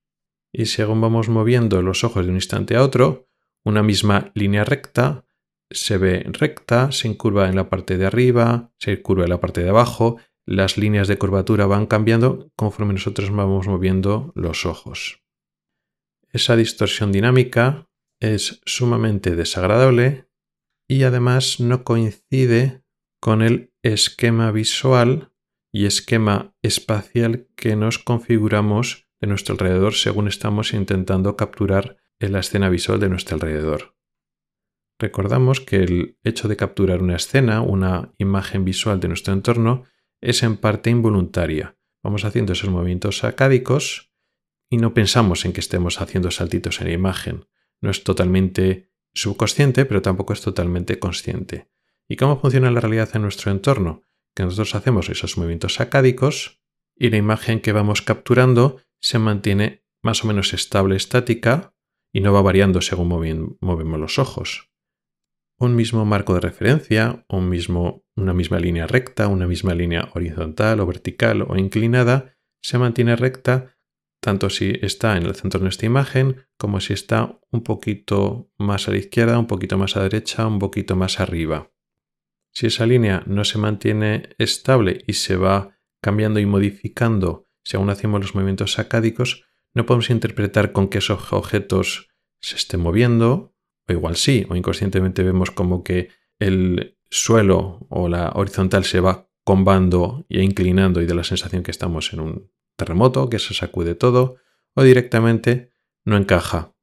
y 0.53 0.67
según 0.67 1.01
vamos 1.01 1.29
moviendo 1.29 1.83
los 1.83 2.05
ojos 2.05 2.25
de 2.25 2.31
un 2.31 2.37
instante 2.37 2.77
a 2.77 2.83
otro, 2.83 3.29
una 3.65 3.83
misma 3.83 4.31
línea 4.35 4.65
recta 4.65 5.25
se 5.71 5.99
ve 5.99 6.25
recta, 6.27 6.93
se 6.93 7.09
incurva 7.09 7.49
en 7.49 7.57
la 7.57 7.69
parte 7.69 7.97
de 7.97 8.07
arriba, 8.07 8.73
se 8.79 9.03
curva 9.03 9.25
en 9.25 9.31
la 9.31 9.41
parte 9.41 9.63
de 9.63 9.69
abajo, 9.69 10.19
las 10.47 10.79
líneas 10.79 11.09
de 11.09 11.19
curvatura 11.19 11.67
van 11.67 11.87
cambiando 11.87 12.51
conforme 12.57 12.95
nosotros 12.95 13.31
vamos 13.31 13.69
moviendo 13.69 14.33
los 14.35 14.65
ojos. 14.65 15.23
Esa 16.33 16.57
distorsión 16.57 17.13
dinámica 17.13 17.89
es 18.21 18.61
sumamente 18.65 19.37
desagradable 19.37 20.29
y 20.89 21.03
además 21.03 21.61
no 21.61 21.85
coincide 21.85 22.83
con 23.21 23.43
el 23.43 23.73
esquema 23.83 24.51
visual 24.51 25.33
y 25.71 25.85
esquema 25.85 26.57
espacial 26.63 27.47
que 27.55 27.77
nos 27.77 27.99
configuramos 27.99 29.07
de 29.21 29.27
nuestro 29.27 29.53
alrededor 29.53 29.95
según 29.95 30.29
estamos 30.29 30.73
intentando 30.73 31.37
capturar 31.37 31.99
la 32.21 32.41
escena 32.41 32.69
visual 32.69 33.01
de 33.01 33.09
nuestro 33.09 33.35
alrededor. 33.35 33.98
Recordamos 34.99 35.61
que 35.61 35.77
el 35.77 36.19
hecho 36.25 36.49
de 36.49 36.57
capturar 36.57 37.03
una 37.03 37.17
escena, 37.17 37.61
una 37.61 38.13
imagen 38.19 38.65
visual 38.65 38.99
de 38.99 39.07
nuestro 39.07 39.33
entorno, 39.33 39.85
es 40.21 40.43
en 40.43 40.57
parte 40.57 40.91
involuntaria. 40.91 41.77
Vamos 42.03 42.25
haciendo 42.25 42.53
esos 42.53 42.71
movimientos 42.71 43.19
sacádicos 43.19 44.13
y 44.69 44.79
no 44.79 44.95
pensamos 44.95 45.45
en 45.45 45.53
que 45.53 45.61
estemos 45.61 46.01
haciendo 46.01 46.33
saltitos 46.33 46.81
en 46.81 46.89
la 46.89 46.95
imagen. 46.95 47.47
No 47.81 47.91
es 47.91 48.03
totalmente 48.03 48.91
subconsciente, 49.15 49.85
pero 49.85 50.03
tampoco 50.03 50.33
es 50.33 50.41
totalmente 50.41 50.99
consciente. 50.99 51.71
¿Y 52.09 52.17
cómo 52.17 52.41
funciona 52.41 52.71
la 52.73 52.81
realidad 52.81 53.11
en 53.15 53.23
nuestro 53.23 53.53
entorno? 53.53 54.03
Que 54.35 54.43
nosotros 54.43 54.75
hacemos 54.75 55.09
esos 55.11 55.37
movimientos 55.37 55.75
sacádicos 55.75 56.61
y 56.97 57.11
la 57.11 57.19
imagen 57.19 57.61
que 57.61 57.73
vamos 57.73 58.03
capturando 58.03 58.81
se 58.99 59.21
mantiene 59.21 59.85
más 60.03 60.25
o 60.25 60.27
menos 60.27 60.55
estable, 60.55 60.97
estática, 60.97 61.75
y 62.13 62.21
no 62.21 62.33
va 62.33 62.43
variando 62.43 62.81
según 62.81 63.09
movemos 63.61 64.01
los 64.01 64.19
ojos 64.19 64.69
un 65.59 65.75
mismo 65.75 66.05
marco 66.05 66.35
de 66.35 66.41
referencia, 66.41 67.25
un 67.29 67.49
mismo, 67.49 68.05
una 68.17 68.33
misma 68.33 68.59
línea 68.61 68.87
recta, 68.87 69.29
una 69.29 69.47
misma 69.47 69.75
línea 69.75 70.09
horizontal 70.15 70.81
o 70.81 70.87
vertical 70.87 71.43
o 71.43 71.57
inclinada, 71.57 72.37
se 72.63 72.79
mantiene 72.79 73.17
recta 73.17 73.77
tanto 74.21 74.51
si 74.51 74.73
está 74.83 75.17
en 75.17 75.25
el 75.25 75.35
centro 75.35 75.61
de 75.61 75.65
nuestra 75.65 75.87
imagen 75.87 76.47
como 76.57 76.81
si 76.81 76.93
está 76.93 77.39
un 77.51 77.63
poquito 77.63 78.51
más 78.59 78.89
a 78.89 78.91
la 78.93 78.99
izquierda, 78.99 79.39
un 79.39 79.47
poquito 79.47 79.79
más 79.79 79.97
a 79.97 80.01
la 80.01 80.05
derecha, 80.05 80.47
un 80.47 80.59
poquito 80.59 80.97
más 80.97 81.21
arriba. 81.21 81.71
Si 82.53 82.67
esa 82.67 82.87
línea 82.87 83.23
no 83.27 83.45
se 83.45 83.59
mantiene 83.59 84.31
estable 84.39 85.05
y 85.07 85.13
se 85.15 85.37
va 85.37 85.79
cambiando 86.01 86.41
y 86.41 86.47
modificando 86.47 87.49
según 87.69 87.91
hacemos 87.91 88.21
los 88.21 88.35
movimientos 88.35 88.73
sacádicos, 88.73 89.45
no 89.75 89.85
podemos 89.85 90.09
interpretar 90.11 90.73
con 90.73 90.89
qué 90.89 91.01
objetos 91.09 92.09
se 92.41 92.57
estén 92.57 92.81
moviendo 92.81 93.55
o 93.89 93.93
igual 93.93 94.17
sí, 94.17 94.47
o 94.49 94.57
inconscientemente 94.57 95.23
vemos 95.23 95.51
como 95.51 95.83
que 95.83 96.11
el 96.39 96.99
suelo 97.11 97.87
o 97.89 98.09
la 98.09 98.33
horizontal 98.35 98.85
se 98.85 99.01
va 99.01 99.29
combando 99.45 100.27
e 100.29 100.43
inclinando 100.43 101.01
y 101.01 101.07
da 101.07 101.15
la 101.15 101.25
sensación 101.25 101.63
que 101.63 101.71
estamos 101.71 102.13
en 102.13 102.21
un 102.21 102.53
terremoto, 102.77 103.31
que 103.31 103.39
se 103.39 103.55
sacude 103.55 103.95
todo, 103.95 104.37
o 104.75 104.83
directamente 104.83 105.73
no 106.05 106.17
encaja. 106.17 106.75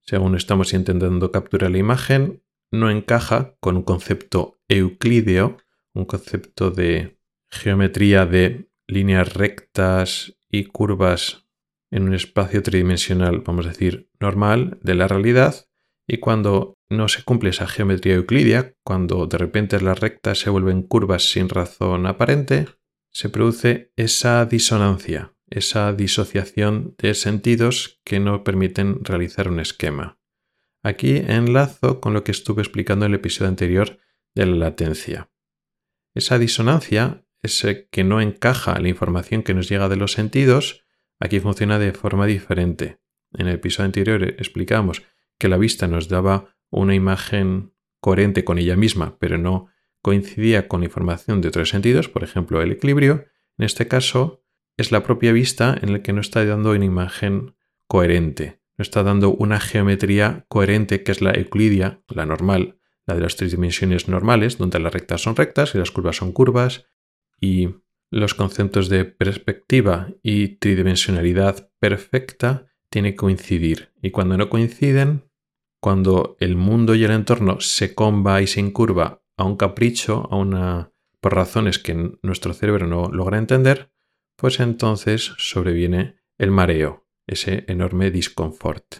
Según 0.00 0.36
estamos 0.36 0.72
intentando 0.72 1.32
capturar 1.32 1.70
la 1.70 1.78
imagen, 1.78 2.42
no 2.70 2.90
encaja 2.90 3.56
con 3.60 3.76
un 3.76 3.82
concepto 3.82 4.60
euclídeo, 4.68 5.58
un 5.92 6.04
concepto 6.04 6.70
de 6.70 7.18
geometría 7.48 8.26
de 8.26 8.68
líneas 8.86 9.34
rectas 9.34 10.36
y 10.48 10.64
curvas 10.64 11.46
en 11.90 12.04
un 12.04 12.14
espacio 12.14 12.62
tridimensional, 12.62 13.40
vamos 13.40 13.66
a 13.66 13.70
decir, 13.70 14.10
normal 14.20 14.78
de 14.82 14.94
la 14.94 15.08
realidad, 15.08 15.66
y 16.06 16.18
cuando 16.18 16.76
no 16.90 17.08
se 17.08 17.22
cumple 17.22 17.50
esa 17.50 17.66
geometría 17.66 18.14
euclidia, 18.14 18.74
cuando 18.84 19.26
de 19.26 19.38
repente 19.38 19.80
las 19.80 19.98
rectas 19.98 20.38
se 20.38 20.50
vuelven 20.50 20.82
curvas 20.82 21.30
sin 21.30 21.48
razón 21.48 22.06
aparente, 22.06 22.66
se 23.10 23.28
produce 23.28 23.92
esa 23.96 24.44
disonancia, 24.44 25.34
esa 25.48 25.92
disociación 25.92 26.94
de 26.98 27.14
sentidos 27.14 28.00
que 28.04 28.20
no 28.20 28.44
permiten 28.44 29.04
realizar 29.04 29.48
un 29.48 29.60
esquema. 29.60 30.18
Aquí 30.82 31.16
enlazo 31.16 32.00
con 32.00 32.12
lo 32.12 32.24
que 32.24 32.32
estuve 32.32 32.60
explicando 32.60 33.06
en 33.06 33.12
el 33.12 33.16
episodio 33.16 33.48
anterior 33.48 33.98
de 34.34 34.46
la 34.46 34.56
latencia. 34.56 35.30
Esa 36.14 36.38
disonancia, 36.38 37.24
ese 37.42 37.88
que 37.90 38.04
no 38.04 38.20
encaja 38.20 38.78
la 38.78 38.88
información 38.88 39.42
que 39.42 39.54
nos 39.54 39.68
llega 39.68 39.88
de 39.88 39.96
los 39.96 40.12
sentidos, 40.12 40.84
aquí 41.18 41.40
funciona 41.40 41.78
de 41.78 41.92
forma 41.92 42.26
diferente. 42.26 42.98
En 43.32 43.48
el 43.48 43.54
episodio 43.54 43.86
anterior 43.86 44.22
explicamos 44.24 45.02
que 45.38 45.48
la 45.48 45.56
vista 45.56 45.86
nos 45.88 46.08
daba 46.08 46.56
una 46.70 46.94
imagen 46.94 47.72
coherente 48.00 48.44
con 48.44 48.58
ella 48.58 48.76
misma, 48.76 49.16
pero 49.18 49.38
no 49.38 49.68
coincidía 50.02 50.68
con 50.68 50.84
información 50.84 51.40
de 51.40 51.48
otros 51.48 51.70
sentidos, 51.70 52.08
por 52.08 52.22
ejemplo 52.22 52.60
el 52.60 52.72
equilibrio, 52.72 53.24
en 53.56 53.64
este 53.64 53.88
caso 53.88 54.44
es 54.76 54.92
la 54.92 55.02
propia 55.02 55.32
vista 55.32 55.78
en 55.80 55.92
la 55.92 56.02
que 56.02 56.12
nos 56.12 56.26
está 56.26 56.44
dando 56.44 56.72
una 56.72 56.84
imagen 56.84 57.54
coherente, 57.86 58.60
nos 58.76 58.88
está 58.88 59.02
dando 59.02 59.30
una 59.30 59.60
geometría 59.60 60.44
coherente 60.48 61.02
que 61.02 61.12
es 61.12 61.22
la 61.22 61.32
euclidia, 61.32 62.02
la 62.08 62.26
normal, 62.26 62.78
la 63.06 63.14
de 63.14 63.20
las 63.20 63.36
tres 63.36 63.52
dimensiones 63.52 64.08
normales, 64.08 64.58
donde 64.58 64.78
las 64.78 64.92
rectas 64.92 65.22
son 65.22 65.36
rectas 65.36 65.74
y 65.74 65.78
las 65.78 65.90
curvas 65.90 66.16
son 66.16 66.32
curvas, 66.32 66.86
y 67.40 67.68
los 68.10 68.34
conceptos 68.34 68.88
de 68.88 69.04
perspectiva 69.04 70.08
y 70.22 70.56
tridimensionalidad 70.56 71.70
perfecta 71.78 72.66
tiene 72.94 73.10
que 73.10 73.16
coincidir. 73.16 73.90
Y 74.02 74.12
cuando 74.12 74.36
no 74.38 74.48
coinciden, 74.48 75.28
cuando 75.80 76.36
el 76.38 76.54
mundo 76.54 76.94
y 76.94 77.02
el 77.02 77.10
entorno 77.10 77.58
se 77.58 77.92
comba 77.92 78.40
y 78.40 78.46
se 78.46 78.60
incurva 78.60 79.24
a 79.36 79.42
un 79.42 79.56
capricho, 79.56 80.28
a 80.30 80.36
una 80.36 80.92
por 81.20 81.34
razones 81.34 81.80
que 81.80 82.12
nuestro 82.22 82.54
cerebro 82.54 82.86
no 82.86 83.08
logra 83.10 83.38
entender, 83.38 83.90
pues 84.36 84.60
entonces 84.60 85.32
sobreviene 85.38 86.20
el 86.38 86.52
mareo, 86.52 87.08
ese 87.26 87.64
enorme 87.66 88.12
disconfort. 88.12 88.98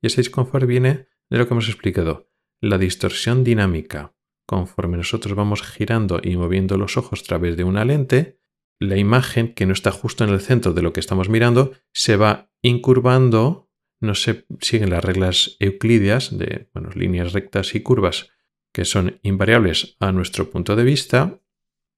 Y 0.00 0.06
ese 0.06 0.22
disconfort 0.22 0.64
viene 0.66 1.08
de 1.28 1.36
lo 1.36 1.46
que 1.46 1.52
hemos 1.52 1.68
explicado, 1.68 2.30
la 2.62 2.78
distorsión 2.78 3.44
dinámica. 3.44 4.14
Conforme 4.46 4.96
nosotros 4.96 5.34
vamos 5.34 5.60
girando 5.62 6.18
y 6.22 6.38
moviendo 6.38 6.78
los 6.78 6.96
ojos 6.96 7.20
a 7.20 7.24
través 7.24 7.58
de 7.58 7.64
una 7.64 7.84
lente, 7.84 8.38
la 8.78 8.96
imagen 8.96 9.54
que 9.54 9.66
no 9.66 9.72
está 9.72 9.90
justo 9.90 10.24
en 10.24 10.30
el 10.30 10.40
centro 10.40 10.72
de 10.72 10.82
lo 10.82 10.92
que 10.92 11.00
estamos 11.00 11.28
mirando 11.28 11.72
se 11.92 12.16
va 12.16 12.50
incurvando, 12.62 13.70
no 14.00 14.14
se 14.14 14.46
siguen 14.60 14.90
las 14.90 15.04
reglas 15.04 15.56
euclidias 15.60 16.36
de 16.36 16.68
líneas 16.94 17.32
rectas 17.32 17.74
y 17.74 17.80
curvas 17.80 18.30
que 18.72 18.84
son 18.84 19.20
invariables 19.22 19.96
a 20.00 20.10
nuestro 20.10 20.50
punto 20.50 20.74
de 20.74 20.82
vista, 20.82 21.40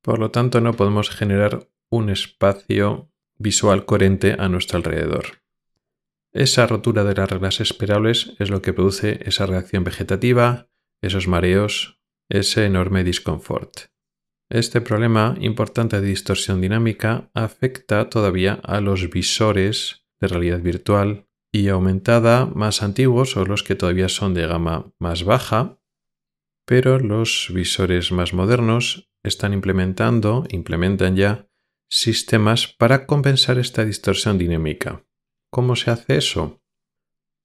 por 0.02 0.18
lo 0.18 0.30
tanto 0.30 0.61
no 0.61 0.75
podemos 0.75 1.09
generar 1.09 1.68
un 1.88 2.11
espacio 2.11 3.11
visual 3.38 3.87
coherente 3.87 4.37
a 4.38 4.49
nuestro 4.49 4.76
alrededor. 4.76 5.42
Esa 6.33 6.66
rotura 6.66 7.02
de 7.04 7.14
las 7.14 7.30
reglas 7.30 7.61
esperables 7.61 8.35
es 8.38 8.50
lo 8.50 8.61
que 8.61 8.75
produce 8.75 9.21
esa 9.25 9.47
reacción 9.47 9.85
vegetativa, 9.85 10.68
esos 11.00 11.28
mareos, 11.28 11.99
ese 12.28 12.66
enorme 12.66 13.04
disconfort. 13.04 13.95
Este 14.48 14.80
problema 14.80 15.36
importante 15.40 16.00
de 16.00 16.06
distorsión 16.06 16.60
dinámica 16.60 17.30
afecta 17.34 18.08
todavía 18.08 18.60
a 18.62 18.80
los 18.80 19.10
visores 19.10 20.06
de 20.20 20.28
realidad 20.28 20.60
virtual 20.60 21.26
y 21.50 21.68
aumentada 21.68 22.46
más 22.46 22.82
antiguos 22.82 23.36
o 23.36 23.44
los 23.44 23.64
que 23.64 23.74
todavía 23.74 24.08
son 24.08 24.34
de 24.34 24.46
gama 24.46 24.92
más 25.00 25.24
baja, 25.24 25.80
pero 26.64 27.00
los 27.00 27.50
visores 27.52 28.12
más 28.12 28.34
modernos 28.34 29.10
están 29.24 29.52
implementando, 29.52 30.46
implementan 30.50 31.16
ya 31.16 31.48
sistemas 31.88 32.68
para 32.68 33.06
compensar 33.06 33.58
esta 33.58 33.84
distorsión 33.84 34.38
dinámica. 34.38 35.04
¿Cómo 35.50 35.74
se 35.74 35.90
hace 35.90 36.18
eso? 36.18 36.60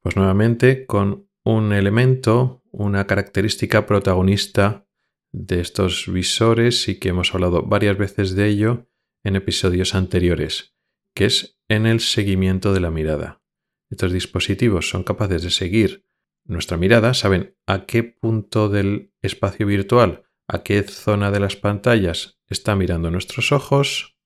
Pues 0.02 0.16
nuevamente 0.16 0.86
con 0.86 1.30
un 1.44 1.74
elemento, 1.74 2.64
una 2.72 3.08
característica 3.08 3.88
protagonista 3.88 4.86
de 5.32 5.60
estos 5.60 6.12
visores 6.12 6.88
y 6.88 7.00
que 7.00 7.10
hemos 7.10 7.34
hablado 7.34 7.64
varias 7.64 7.98
veces 7.98 8.36
de 8.36 8.48
ello 8.48 8.90
en 9.24 9.36
episodios 9.36 9.96
anteriores, 9.96 10.76
que 11.16 11.26
es 11.26 11.60
en 11.70 11.86
el 11.86 12.00
seguimiento 12.00 12.74
de 12.74 12.80
la 12.80 12.92
mirada. 12.92 13.42
Estos 13.90 14.12
dispositivos 14.12 14.90
son 14.90 15.04
capaces 15.04 15.44
de 15.44 15.50
seguir 15.50 16.06
nuestra 16.46 16.78
mirada, 16.78 17.14
saben 17.14 17.56
a 17.68 17.86
qué 17.86 18.04
punto 18.04 18.70
del 18.70 19.14
espacio 19.22 19.68
virtual, 19.68 20.24
a 20.48 20.64
qué 20.64 20.82
zona 20.84 21.32
de 21.32 21.40
las 21.40 21.56
pantallas 21.56 22.40
está 22.48 22.76
mirando 22.76 23.12
nuestros 23.12 23.52
ojos 23.52 24.18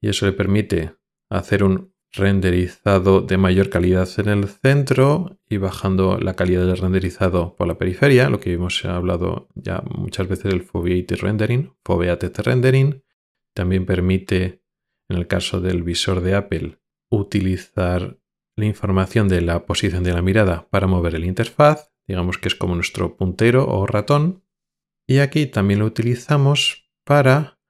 y 0.00 0.08
eso 0.08 0.26
le 0.26 0.32
permite 0.32 0.96
hacer 1.30 1.62
un 1.62 1.94
renderizado 2.12 3.20
de 3.20 3.36
mayor 3.36 3.70
calidad 3.70 4.08
en 4.18 4.28
el 4.28 4.48
centro 4.48 5.38
y 5.48 5.58
bajando 5.58 6.18
la 6.18 6.34
calidad 6.34 6.66
del 6.66 6.78
renderizado 6.78 7.54
por 7.56 7.68
la 7.68 7.78
periferia, 7.78 8.30
lo 8.30 8.40
que 8.40 8.52
hemos 8.52 8.84
hablado 8.84 9.48
ya 9.54 9.82
muchas 9.82 10.28
veces 10.28 10.44
del 10.44 10.62
Foveated 10.62 11.18
Rendering, 11.18 11.74
Foveated 11.84 12.40
Rendering. 12.40 13.04
También 13.54 13.86
permite, 13.86 14.62
en 15.08 15.18
el 15.18 15.26
caso 15.26 15.60
del 15.60 15.82
visor 15.82 16.20
de 16.20 16.34
Apple, 16.34 16.78
utilizar 17.10 18.18
la 18.56 18.64
información 18.64 19.28
de 19.28 19.40
la 19.40 19.66
posición 19.66 20.02
de 20.02 20.12
la 20.12 20.22
mirada 20.22 20.68
para 20.70 20.86
mover 20.86 21.14
el 21.14 21.24
interfaz, 21.24 21.92
digamos 22.06 22.38
que 22.38 22.48
es 22.48 22.54
como 22.54 22.74
nuestro 22.74 23.16
puntero 23.16 23.66
o 23.68 23.86
ratón. 23.86 24.44
Y 25.06 25.18
aquí 25.18 25.46
también 25.46 25.80
lo 25.80 25.86
utilizamos 25.86 26.90
para 27.04 27.60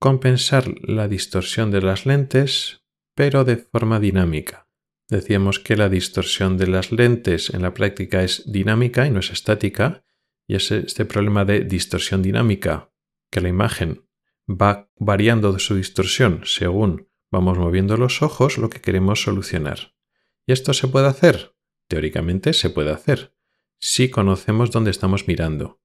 compensar 0.00 0.64
la 0.82 1.08
distorsión 1.08 1.70
de 1.70 1.82
las 1.82 2.06
lentes 2.06 2.79
pero 3.20 3.44
de 3.44 3.58
forma 3.58 4.00
dinámica. 4.00 4.66
Decíamos 5.10 5.58
que 5.58 5.76
la 5.76 5.90
distorsión 5.90 6.56
de 6.56 6.66
las 6.66 6.90
lentes 6.90 7.50
en 7.52 7.60
la 7.60 7.74
práctica 7.74 8.22
es 8.22 8.50
dinámica 8.50 9.06
y 9.06 9.10
no 9.10 9.20
es 9.20 9.28
estática, 9.28 10.06
y 10.46 10.54
es 10.54 10.70
este 10.70 11.04
problema 11.04 11.44
de 11.44 11.60
distorsión 11.60 12.22
dinámica, 12.22 12.94
que 13.30 13.42
la 13.42 13.50
imagen 13.50 14.08
va 14.48 14.90
variando 14.96 15.52
de 15.52 15.58
su 15.58 15.74
distorsión 15.74 16.44
según 16.46 17.10
vamos 17.30 17.58
moviendo 17.58 17.98
los 17.98 18.22
ojos, 18.22 18.56
lo 18.56 18.70
que 18.70 18.80
queremos 18.80 19.22
solucionar. 19.22 19.94
¿Y 20.46 20.52
esto 20.52 20.72
se 20.72 20.88
puede 20.88 21.08
hacer? 21.08 21.54
Teóricamente 21.88 22.54
se 22.54 22.70
puede 22.70 22.90
hacer, 22.90 23.34
si 23.78 24.08
conocemos 24.08 24.70
dónde 24.70 24.92
estamos 24.92 25.28
mirando. 25.28 25.82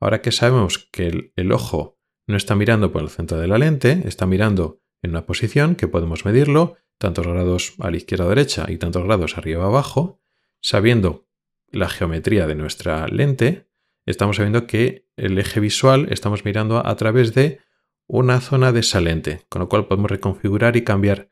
Ahora 0.00 0.22
que 0.22 0.32
sabemos 0.32 0.88
que 0.90 1.08
el, 1.08 1.32
el 1.36 1.52
ojo 1.52 1.98
no 2.26 2.38
está 2.38 2.54
mirando 2.54 2.92
por 2.92 3.02
el 3.02 3.10
centro 3.10 3.38
de 3.38 3.46
la 3.46 3.58
lente, 3.58 4.04
está 4.06 4.24
mirando 4.24 4.80
en 5.02 5.10
una 5.10 5.26
posición 5.26 5.74
que 5.74 5.88
podemos 5.88 6.24
medirlo, 6.24 6.76
tantos 6.98 7.26
grados 7.26 7.74
a 7.78 7.90
la 7.90 7.96
izquierda 7.96 8.26
o 8.26 8.28
derecha 8.28 8.66
y 8.68 8.78
tantos 8.78 9.04
grados 9.04 9.38
arriba 9.38 9.64
o 9.64 9.68
abajo, 9.68 10.20
sabiendo 10.60 11.26
la 11.70 11.88
geometría 11.88 12.46
de 12.46 12.54
nuestra 12.54 13.06
lente, 13.08 13.68
estamos 14.06 14.36
sabiendo 14.36 14.66
que 14.66 15.06
el 15.16 15.38
eje 15.38 15.60
visual 15.60 16.08
estamos 16.10 16.44
mirando 16.44 16.84
a 16.84 16.96
través 16.96 17.34
de 17.34 17.60
una 18.06 18.40
zona 18.40 18.72
de 18.72 18.80
esa 18.80 19.00
lente, 19.00 19.44
con 19.48 19.60
lo 19.60 19.68
cual 19.68 19.86
podemos 19.86 20.10
reconfigurar 20.10 20.76
y 20.76 20.84
cambiar 20.84 21.28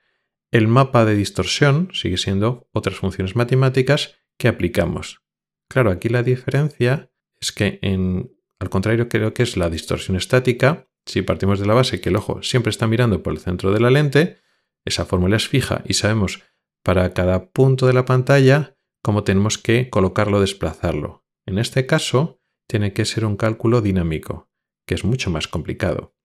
el 0.50 0.68
mapa 0.68 1.05
de 1.05 1.16
distorsión, 1.16 1.88
sigue 1.92 2.18
siendo 2.18 2.68
otras 2.72 2.96
funciones 2.96 3.35
matemáticas 3.35 4.14
que 4.38 4.48
aplicamos. 4.48 5.22
Claro, 5.68 5.90
aquí 5.90 6.09
la 6.09 6.22
diferencia 6.22 7.11
es 7.40 7.52
que 7.52 7.79
en, 7.83 8.33
al 8.59 8.70
contrario 8.70 9.09
creo 9.09 9.35
que 9.35 9.42
es 9.42 9.57
la 9.57 9.70
distorsión 9.70 10.16
estática, 10.16 10.88
si 11.07 11.23
partimos 11.23 11.59
de 11.61 11.66
la 11.66 11.75
base 11.75 12.01
que 12.01 12.09
el 12.09 12.16
ojo 12.16 12.42
siempre 12.42 12.71
está 12.71 12.87
mirando 12.87 13.23
por 13.23 13.33
el 13.33 13.38
centro 13.38 13.73
de 13.73 13.81
la 13.81 13.90
lente, 13.90 14.38
esa 14.85 15.05
fórmula 15.05 15.37
es 15.37 15.49
fija 15.49 15.83
y 15.87 15.95
sabemos 15.95 16.42
para 16.83 17.14
cada 17.14 17.51
punto 17.51 17.87
de 17.87 17.92
la 17.92 18.05
pantalla 18.05 18.77
cómo 19.03 19.25
tenemos 19.25 19.59
que 19.59 19.88
colocarlo 19.88 20.38
o 20.38 20.40
desplazarlo. 20.40 21.25
En 21.47 21.59
este 21.59 21.87
caso, 21.87 22.40
tiene 22.69 22.92
que 22.92 23.05
ser 23.05 23.25
un 23.25 23.37
cálculo 23.37 23.81
dinámico, 23.81 24.51
que 24.87 24.95
es 24.95 25.05
mucho 25.05 25.31
más 25.31 25.49
complicado. 25.49 26.16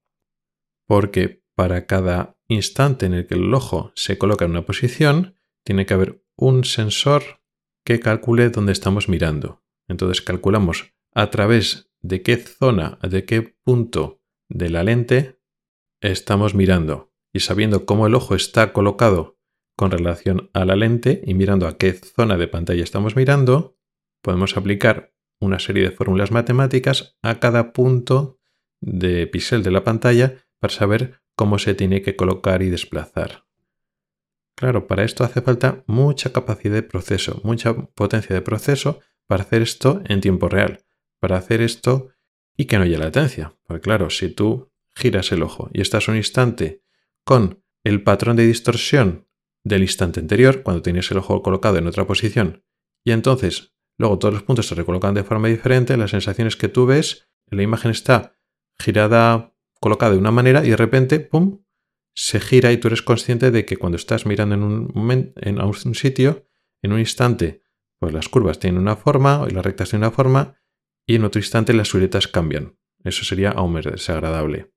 Porque 0.87 1.43
para 1.55 1.85
cada 1.85 2.37
instante 2.47 3.05
en 3.05 3.13
el 3.13 3.27
que 3.27 3.35
el 3.35 3.53
ojo 3.53 3.91
se 3.95 4.17
coloca 4.17 4.45
en 4.45 4.51
una 4.51 4.65
posición, 4.65 5.37
tiene 5.63 5.85
que 5.85 5.93
haber 5.93 6.23
un 6.35 6.63
sensor 6.63 7.41
que 7.85 7.99
calcule 7.99 8.49
dónde 8.49 8.71
estamos 8.71 9.09
mirando. 9.09 9.63
Entonces 9.87 10.21
calculamos 10.21 10.93
a 11.13 11.29
través 11.29 11.91
de 11.99 12.23
qué 12.23 12.37
zona, 12.37 12.97
de 13.01 13.25
qué 13.25 13.41
punto 13.63 14.20
de 14.53 14.69
la 14.69 14.83
lente 14.83 15.39
estamos 16.01 16.55
mirando 16.55 17.13
y 17.33 17.39
sabiendo 17.39 17.85
cómo 17.85 18.07
el 18.07 18.15
ojo 18.15 18.35
está 18.35 18.73
colocado 18.73 19.37
con 19.77 19.91
relación 19.91 20.49
a 20.53 20.65
la 20.65 20.75
lente 20.75 21.21
y 21.25 21.33
mirando 21.33 21.67
a 21.67 21.77
qué 21.77 21.93
zona 21.93 22.37
de 22.37 22.47
pantalla 22.47 22.83
estamos 22.83 23.15
mirando, 23.15 23.77
podemos 24.21 24.57
aplicar 24.57 25.13
una 25.39 25.59
serie 25.59 25.83
de 25.83 25.91
fórmulas 25.91 26.31
matemáticas 26.31 27.17
a 27.21 27.39
cada 27.39 27.71
punto 27.73 28.39
de 28.81 29.25
píxel 29.27 29.63
de 29.63 29.71
la 29.71 29.83
pantalla 29.83 30.35
para 30.59 30.73
saber 30.73 31.21
cómo 31.35 31.57
se 31.57 31.73
tiene 31.73 32.01
que 32.01 32.15
colocar 32.15 32.61
y 32.61 32.69
desplazar. 32.69 33.45
Claro, 34.55 34.85
para 34.85 35.03
esto 35.03 35.23
hace 35.23 35.41
falta 35.41 35.83
mucha 35.87 36.31
capacidad 36.31 36.75
de 36.75 36.83
proceso, 36.83 37.41
mucha 37.43 37.73
potencia 37.73 38.35
de 38.35 38.41
proceso 38.41 38.99
para 39.25 39.43
hacer 39.43 39.61
esto 39.61 40.01
en 40.05 40.21
tiempo 40.21 40.49
real, 40.49 40.83
para 41.19 41.37
hacer 41.37 41.61
esto 41.61 42.10
y 42.61 42.65
que 42.65 42.77
no 42.77 42.83
haya 42.83 42.99
latencia. 42.99 43.57
Porque 43.65 43.81
claro, 43.81 44.11
si 44.11 44.29
tú 44.29 44.71
giras 44.95 45.31
el 45.31 45.41
ojo 45.41 45.71
y 45.73 45.81
estás 45.81 46.07
un 46.07 46.15
instante 46.15 46.83
con 47.25 47.63
el 47.83 48.03
patrón 48.03 48.35
de 48.35 48.45
distorsión 48.45 49.27
del 49.63 49.81
instante 49.81 50.19
anterior, 50.19 50.61
cuando 50.61 50.83
tienes 50.83 51.09
el 51.09 51.17
ojo 51.17 51.41
colocado 51.41 51.79
en 51.79 51.87
otra 51.87 52.05
posición, 52.05 52.63
y 53.03 53.13
entonces 53.13 53.73
luego 53.97 54.19
todos 54.19 54.35
los 54.35 54.43
puntos 54.43 54.67
se 54.67 54.75
recolocan 54.75 55.15
de 55.15 55.23
forma 55.23 55.47
diferente, 55.47 55.97
las 55.97 56.11
sensaciones 56.11 56.55
que 56.55 56.67
tú 56.67 56.85
ves, 56.85 57.29
la 57.47 57.63
imagen 57.63 57.89
está 57.89 58.37
girada, 58.77 59.55
colocada 59.79 60.11
de 60.11 60.19
una 60.19 60.31
manera 60.31 60.63
y 60.63 60.69
de 60.69 60.77
repente, 60.77 61.19
¡pum!, 61.19 61.63
se 62.13 62.39
gira 62.39 62.71
y 62.71 62.77
tú 62.77 62.89
eres 62.89 63.01
consciente 63.01 63.49
de 63.49 63.65
que 63.65 63.77
cuando 63.77 63.95
estás 63.95 64.27
mirando 64.27 64.53
en 64.53 64.61
un, 64.61 64.91
momento, 64.93 65.33
en 65.41 65.59
un 65.59 65.95
sitio, 65.95 66.47
en 66.83 66.91
un 66.91 66.99
instante, 66.99 67.63
pues 67.97 68.13
las 68.13 68.29
curvas 68.29 68.59
tienen 68.59 68.79
una 68.79 68.97
forma 68.97 69.47
y 69.49 69.51
las 69.51 69.65
rectas 69.65 69.89
tienen 69.89 70.05
una 70.05 70.15
forma 70.15 70.60
y 71.05 71.15
en 71.15 71.23
otro 71.25 71.39
instante 71.39 71.73
las 71.73 71.89
siluetas 71.89 72.27
cambian. 72.27 72.77
Eso 73.03 73.23
sería 73.23 73.51
aún 73.51 73.73
más 73.73 73.85
desagradable. 73.85 74.71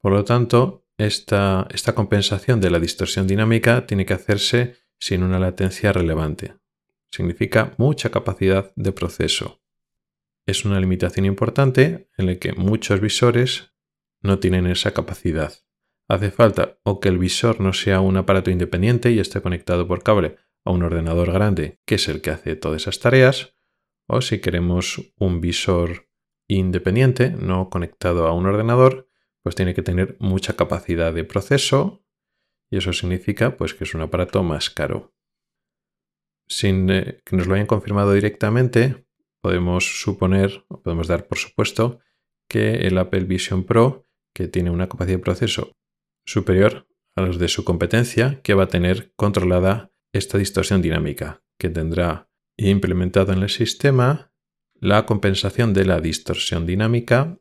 Por 0.00 0.12
lo 0.12 0.24
tanto, 0.24 0.86
esta, 0.98 1.66
esta 1.72 1.94
compensación 1.94 2.60
de 2.60 2.70
la 2.70 2.78
distorsión 2.78 3.26
dinámica 3.26 3.86
tiene 3.86 4.06
que 4.06 4.14
hacerse 4.14 4.76
sin 4.98 5.22
una 5.22 5.38
latencia 5.38 5.92
relevante. 5.92 6.54
Significa 7.10 7.74
mucha 7.78 8.10
capacidad 8.10 8.72
de 8.76 8.92
proceso. 8.92 9.60
Es 10.46 10.64
una 10.64 10.78
limitación 10.78 11.26
importante 11.26 12.10
en 12.16 12.26
la 12.26 12.36
que 12.36 12.52
muchos 12.52 13.00
visores 13.00 13.72
no 14.20 14.38
tienen 14.38 14.66
esa 14.66 14.92
capacidad. 14.92 15.52
Hace 16.08 16.30
falta 16.30 16.78
o 16.82 17.00
que 17.00 17.08
el 17.08 17.18
visor 17.18 17.60
no 17.60 17.72
sea 17.72 18.00
un 18.00 18.16
aparato 18.16 18.50
independiente 18.50 19.10
y 19.10 19.20
esté 19.20 19.40
conectado 19.40 19.88
por 19.88 20.02
cable 20.02 20.36
a 20.64 20.70
un 20.70 20.82
ordenador 20.82 21.32
grande, 21.32 21.80
que 21.86 21.96
es 21.96 22.08
el 22.08 22.20
que 22.20 22.30
hace 22.30 22.56
todas 22.56 22.82
esas 22.82 23.00
tareas, 23.00 23.54
o 24.06 24.20
si 24.20 24.40
queremos 24.40 25.12
un 25.16 25.40
visor 25.40 26.08
independiente, 26.48 27.30
no 27.30 27.70
conectado 27.70 28.26
a 28.26 28.32
un 28.32 28.46
ordenador, 28.46 29.08
pues 29.42 29.54
tiene 29.54 29.74
que 29.74 29.82
tener 29.82 30.16
mucha 30.20 30.56
capacidad 30.56 31.12
de 31.12 31.24
proceso 31.24 32.04
y 32.70 32.78
eso 32.78 32.92
significa 32.92 33.56
pues 33.56 33.74
que 33.74 33.84
es 33.84 33.94
un 33.94 34.00
aparato 34.00 34.42
más 34.42 34.70
caro. 34.70 35.14
Sin 36.46 36.90
eh, 36.90 37.20
que 37.24 37.36
nos 37.36 37.46
lo 37.46 37.54
hayan 37.54 37.66
confirmado 37.66 38.12
directamente, 38.12 39.06
podemos 39.40 40.00
suponer, 40.00 40.64
o 40.68 40.82
podemos 40.82 41.08
dar 41.08 41.26
por 41.26 41.38
supuesto, 41.38 42.00
que 42.48 42.86
el 42.86 42.98
Apple 42.98 43.24
Vision 43.24 43.64
Pro, 43.64 44.06
que 44.34 44.48
tiene 44.48 44.70
una 44.70 44.88
capacidad 44.88 45.18
de 45.18 45.22
proceso 45.22 45.72
superior 46.26 46.86
a 47.14 47.22
los 47.22 47.38
de 47.38 47.48
su 47.48 47.64
competencia, 47.64 48.40
que 48.42 48.54
va 48.54 48.64
a 48.64 48.68
tener 48.68 49.12
controlada 49.16 49.92
esta 50.12 50.38
distorsión 50.38 50.82
dinámica, 50.82 51.42
que 51.58 51.68
tendrá 51.68 52.28
implementado 52.56 53.32
en 53.32 53.42
el 53.42 53.50
sistema 53.50 54.32
la 54.74 55.06
compensación 55.06 55.72
de 55.72 55.84
la 55.84 56.00
distorsión 56.00 56.66
dinámica 56.66 57.38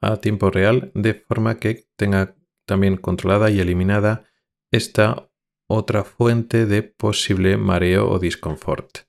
a 0.00 0.16
tiempo 0.16 0.50
real 0.50 0.90
de 0.94 1.14
forma 1.14 1.58
que 1.58 1.86
tenga 1.96 2.36
también 2.66 2.96
controlada 2.96 3.50
y 3.50 3.60
eliminada 3.60 4.24
esta 4.70 5.30
otra 5.68 6.04
fuente 6.04 6.66
de 6.66 6.82
posible 6.82 7.56
mareo 7.56 8.08
o 8.10 8.18
disconfort. 8.18 9.06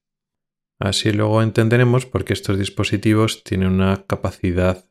Así 0.79 1.11
luego 1.11 1.41
entenderemos 1.41 2.05
por 2.05 2.25
qué 2.25 2.33
estos 2.33 2.57
dispositivos 2.57 3.43
tienen 3.43 3.69
una 3.69 4.05
capacidad 4.05 4.85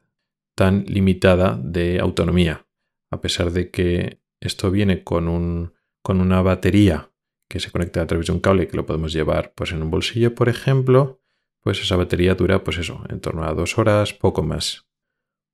tan 0.56 0.84
limitada 0.86 1.58
de 1.62 2.00
autonomía, 2.00 2.66
a 3.10 3.20
pesar 3.20 3.50
de 3.50 3.70
que 3.70 4.20
esto 4.40 4.70
viene 4.70 5.04
con, 5.04 5.28
un, 5.28 5.74
con 6.02 6.20
una 6.20 6.42
batería 6.42 7.09
que 7.50 7.58
se 7.58 7.72
conecta 7.72 8.00
a 8.00 8.06
través 8.06 8.28
de 8.28 8.32
un 8.32 8.38
cable 8.38 8.68
que 8.68 8.76
lo 8.76 8.86
podemos 8.86 9.12
llevar 9.12 9.52
pues, 9.56 9.72
en 9.72 9.82
un 9.82 9.90
bolsillo, 9.90 10.36
por 10.36 10.48
ejemplo, 10.48 11.20
pues 11.60 11.82
esa 11.82 11.96
batería 11.96 12.36
dura, 12.36 12.62
pues 12.62 12.78
eso, 12.78 13.04
en 13.08 13.20
torno 13.20 13.44
a 13.44 13.52
dos 13.52 13.76
horas, 13.76 14.14
poco 14.14 14.44
más. 14.44 14.86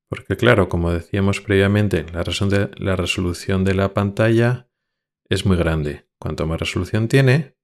Porque 0.08 0.36
claro, 0.36 0.68
como 0.68 0.92
decíamos 0.92 1.40
previamente, 1.40 2.04
la, 2.12 2.22
resolución 2.96 3.64
de 3.64 3.74
la 3.74 3.94
pantalla 3.94 4.68
es 5.30 5.46
muy 5.46 5.56
grande. 5.56 6.06
Cuanto 6.20 6.46
más 6.46 6.60
resolución 6.60 7.08
tiene, 7.08 7.56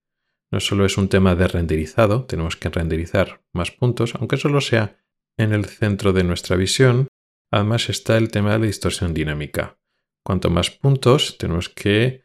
no 0.50 0.60
solo 0.60 0.86
es 0.86 0.96
un 0.96 1.08
tema 1.08 1.34
de 1.34 1.46
renderizado, 1.46 2.24
tenemos 2.24 2.56
que 2.56 2.70
renderizar 2.70 3.44
más 3.52 3.70
puntos, 3.70 4.14
aunque 4.14 4.38
solo 4.38 4.62
sea 4.62 4.96
en 5.36 5.52
el 5.52 5.66
centro 5.66 6.14
de 6.14 6.24
nuestra 6.24 6.56
visión, 6.56 7.06
además 7.50 7.90
está 7.90 8.16
el 8.16 8.30
tema 8.30 8.52
de 8.52 8.58
la 8.60 8.66
distorsión 8.66 9.12
dinámica. 9.12 9.78
Cuanto 10.24 10.48
más 10.48 10.70
puntos, 10.70 11.36
tenemos 11.36 11.68
que 11.68 12.24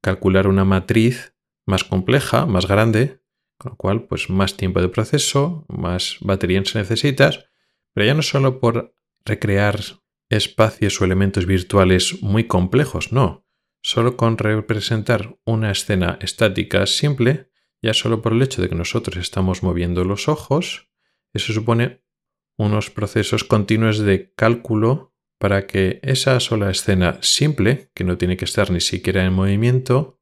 calcular 0.00 0.46
una 0.46 0.64
matriz 0.64 1.34
más 1.68 1.84
compleja, 1.84 2.46
más 2.46 2.66
grande, 2.66 3.20
con 3.58 3.72
lo 3.72 3.76
cual, 3.76 4.06
pues 4.06 4.30
más 4.30 4.56
tiempo 4.56 4.80
de 4.80 4.88
proceso, 4.88 5.66
más 5.68 6.16
batería 6.20 6.64
se 6.64 6.78
necesita, 6.78 7.30
pero 7.92 8.06
ya 8.06 8.14
no 8.14 8.22
solo 8.22 8.58
por 8.58 8.94
recrear 9.24 9.80
espacios 10.30 11.00
o 11.00 11.04
elementos 11.04 11.46
virtuales 11.46 12.22
muy 12.22 12.44
complejos, 12.44 13.12
no. 13.12 13.46
Solo 13.82 14.16
con 14.16 14.38
representar 14.38 15.38
una 15.44 15.70
escena 15.70 16.18
estática 16.20 16.86
simple 16.86 17.50
ya 17.82 17.94
solo 17.94 18.22
por 18.22 18.32
el 18.32 18.42
hecho 18.42 18.60
de 18.60 18.68
que 18.68 18.74
nosotros 18.74 19.16
estamos 19.16 19.62
moviendo 19.62 20.04
los 20.04 20.28
ojos, 20.28 20.88
eso 21.32 21.52
supone 21.52 22.02
unos 22.56 22.90
procesos 22.90 23.44
continuos 23.44 23.98
de 23.98 24.32
cálculo 24.34 25.14
para 25.38 25.66
que 25.66 26.00
esa 26.02 26.40
sola 26.40 26.70
escena 26.70 27.18
simple, 27.20 27.90
que 27.94 28.02
no 28.02 28.18
tiene 28.18 28.36
que 28.36 28.44
estar 28.44 28.70
ni 28.72 28.80
siquiera 28.80 29.24
en 29.24 29.32
movimiento, 29.32 30.17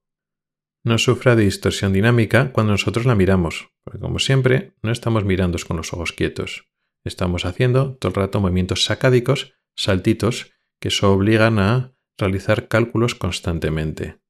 no 0.87 0.99
sufra 0.99 1.35
de 1.35 1.43
distorsión 1.43 1.93
dinámica 1.93 2.53
cuando 2.53 2.71
nosotros 2.71 3.07
la 3.07 3.17
miramos, 3.17 3.71
porque 3.83 3.99
como 3.99 4.21
siempre 4.21 4.73
no 4.83 4.93
estamos 4.93 5.25
mirando 5.25 5.59
con 5.67 5.77
los 5.77 5.93
ojos 5.93 6.13
quietos, 6.13 6.69
estamos 7.05 7.45
haciendo 7.45 7.97
todo 7.97 8.11
el 8.11 8.15
rato 8.15 8.41
movimientos 8.41 8.85
sacádicos, 8.85 9.55
saltitos, 9.75 10.53
que 10.81 10.89
eso 10.89 11.13
obligan 11.13 11.59
a 11.59 11.93
realizar 12.17 12.69
cálculos 12.69 13.17
constantemente. 13.17 14.21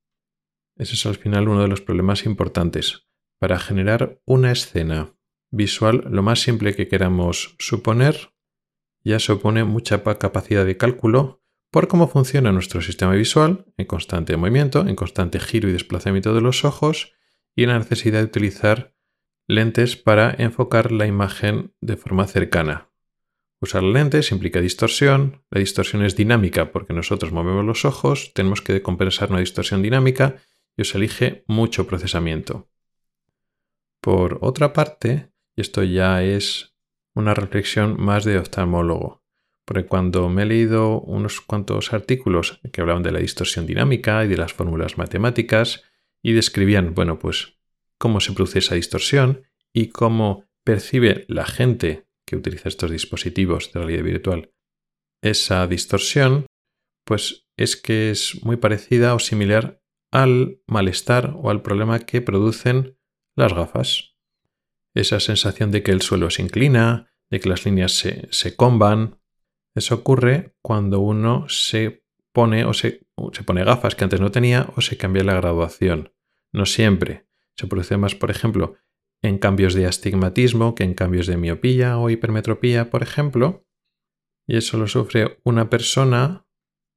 Ese 0.79 0.95
es 0.95 1.05
al 1.05 1.17
final 1.17 1.49
uno 1.49 1.61
de 1.61 1.69
los 1.69 1.83
problemas 1.83 2.25
importantes, 2.25 3.07
para 3.39 3.59
generar 3.59 4.23
una 4.25 4.51
escena 4.51 5.15
visual 5.51 6.07
lo 6.11 6.23
más 6.23 6.41
simple 6.41 6.75
que 6.75 6.89
queramos 6.89 7.55
suponer 7.59 8.31
ya 9.05 9.19
supone 9.21 9.65
mucha 9.65 10.03
capacidad 10.03 10.65
de 10.65 10.79
cálculo 10.79 11.45
por 11.71 11.89
cómo 11.89 12.09
funciona 12.09 12.53
nuestro 12.53 12.81
sistema 12.81 13.13
visual 13.13 13.67
en 13.77 13.87
constante 13.87 14.37
movimiento, 14.37 14.87
en 14.87 14.97
constante 14.97 15.41
giro 15.41 15.69
y 15.69 15.73
desplazamiento 15.73 16.35
de 16.35 16.41
los 16.41 16.65
ojos 16.65 17.13
y 17.55 17.67
la 17.67 17.79
necesidad 17.79 18.21
de 18.21 18.27
utilizar 18.27 18.95
lentes 19.47 19.97
para 19.97 20.35
enfocar 20.39 20.93
la 20.93 21.07
imagen 21.07 21.75
de 21.81 21.97
forma 21.97 22.27
cercana. 22.27 22.91
Usar 23.61 23.83
lentes 23.83 24.33
implica 24.33 24.61
distorsión, 24.61 25.43
la 25.51 25.61
distorsión 25.61 26.05
es 26.05 26.15
dinámica 26.15 26.73
porque 26.73 26.93
nosotros 26.93 27.33
movemos 27.33 27.65
los 27.65 27.85
ojos, 27.85 28.33
tenemos 28.35 28.61
que 28.61 28.83
compensar 28.83 29.31
una 29.31 29.41
distorsión 29.41 29.83
dinámica 29.83 30.37
y 30.77 30.83
os 30.83 30.95
elige 30.95 31.45
mucho 31.47 31.87
procesamiento. 31.87 32.69
Por 34.03 34.39
otra 34.43 34.73
parte, 34.73 35.33
y 35.57 35.63
esto 35.63 35.83
ya 35.83 36.23
es 36.23 36.77
una 37.15 37.35
reflexión 37.35 37.97
más 37.99 38.25
de 38.25 38.39
oftalmólogo, 38.39 39.25
porque 39.67 39.85
cuando 39.85 40.31
me 40.31 40.45
he 40.45 40.47
leído 40.47 41.01
unos 41.03 41.43
cuantos 41.43 41.93
artículos 41.93 42.61
que 42.73 42.81
hablaban 42.81 43.03
de 43.03 43.13
la 43.13 43.19
distorsión 43.19 43.67
dinámica 43.67 44.25
y 44.25 44.29
de 44.29 44.39
las 44.39 44.55
fórmulas 44.55 44.97
matemáticas 44.97 45.85
y 46.23 46.33
describían, 46.33 46.95
bueno, 46.95 47.19
pues 47.19 47.59
cómo 47.99 48.21
se 48.21 48.33
produce 48.33 48.61
esa 48.61 48.75
distorsión 48.75 49.43
y 49.75 49.89
cómo 49.89 50.45
percibe 50.65 51.27
la 51.29 51.45
gente 51.45 52.07
que 52.25 52.37
utiliza 52.37 52.71
estos 52.71 52.91
dispositivos 52.91 53.71
de 53.73 53.81
realidad 53.81 54.05
virtual 54.05 54.53
esa 55.23 55.67
distorsión, 55.67 56.47
pues 57.05 57.49
es 57.57 57.77
que 57.77 58.11
es 58.11 58.43
muy 58.45 58.57
parecida 58.57 59.15
o 59.15 59.19
similar 59.19 59.83
al 60.13 60.61
malestar 60.67 61.35
o 61.37 61.51
al 61.51 61.63
problema 61.63 62.01
que 62.01 62.21
producen 62.21 62.99
las 63.35 63.53
gafas. 63.53 64.17
Esa 64.95 65.21
sensación 65.21 65.71
de 65.71 65.83
que 65.83 65.93
el 65.93 66.03
suelo 66.03 66.31
se 66.31 66.43
inclina, 66.43 67.13
de 67.31 67.41
que 67.41 67.49
las 67.49 67.65
líneas 67.65 67.93
se, 67.93 68.29
se 68.31 68.57
comban. 68.57 69.21
Eso 69.77 69.95
ocurre 69.95 70.57
cuando 70.63 71.01
uno 71.01 71.49
se 71.49 72.03
pone 72.33 72.65
o 72.65 72.73
se, 72.73 73.07
se 73.33 73.45
pone 73.45 73.63
gafas 73.63 73.95
que 73.95 74.05
antes 74.05 74.21
no 74.21 74.31
tenía 74.31 74.69
o 74.75 74.81
se 74.81 74.97
cambia 74.97 75.23
la 75.23 75.35
graduación. 75.35 76.15
No 76.51 76.65
siempre. 76.65 77.27
Se 77.57 77.67
produce 77.67 77.99
más, 77.99 78.15
por 78.15 78.31
ejemplo, 78.31 78.77
en 79.23 79.37
cambios 79.37 79.75
de 79.75 79.87
astigmatismo 79.87 80.75
que 80.75 80.85
en 80.85 80.95
cambios 80.95 81.27
de 81.27 81.37
miopía 81.37 81.99
o 81.99 82.09
hipermetropía, 82.09 82.89
por 82.91 83.03
ejemplo. 83.03 83.67
Y 84.47 84.57
eso 84.57 84.79
lo 84.79 84.89
sufre 84.89 85.41
una 85.45 85.69
persona 85.69 86.47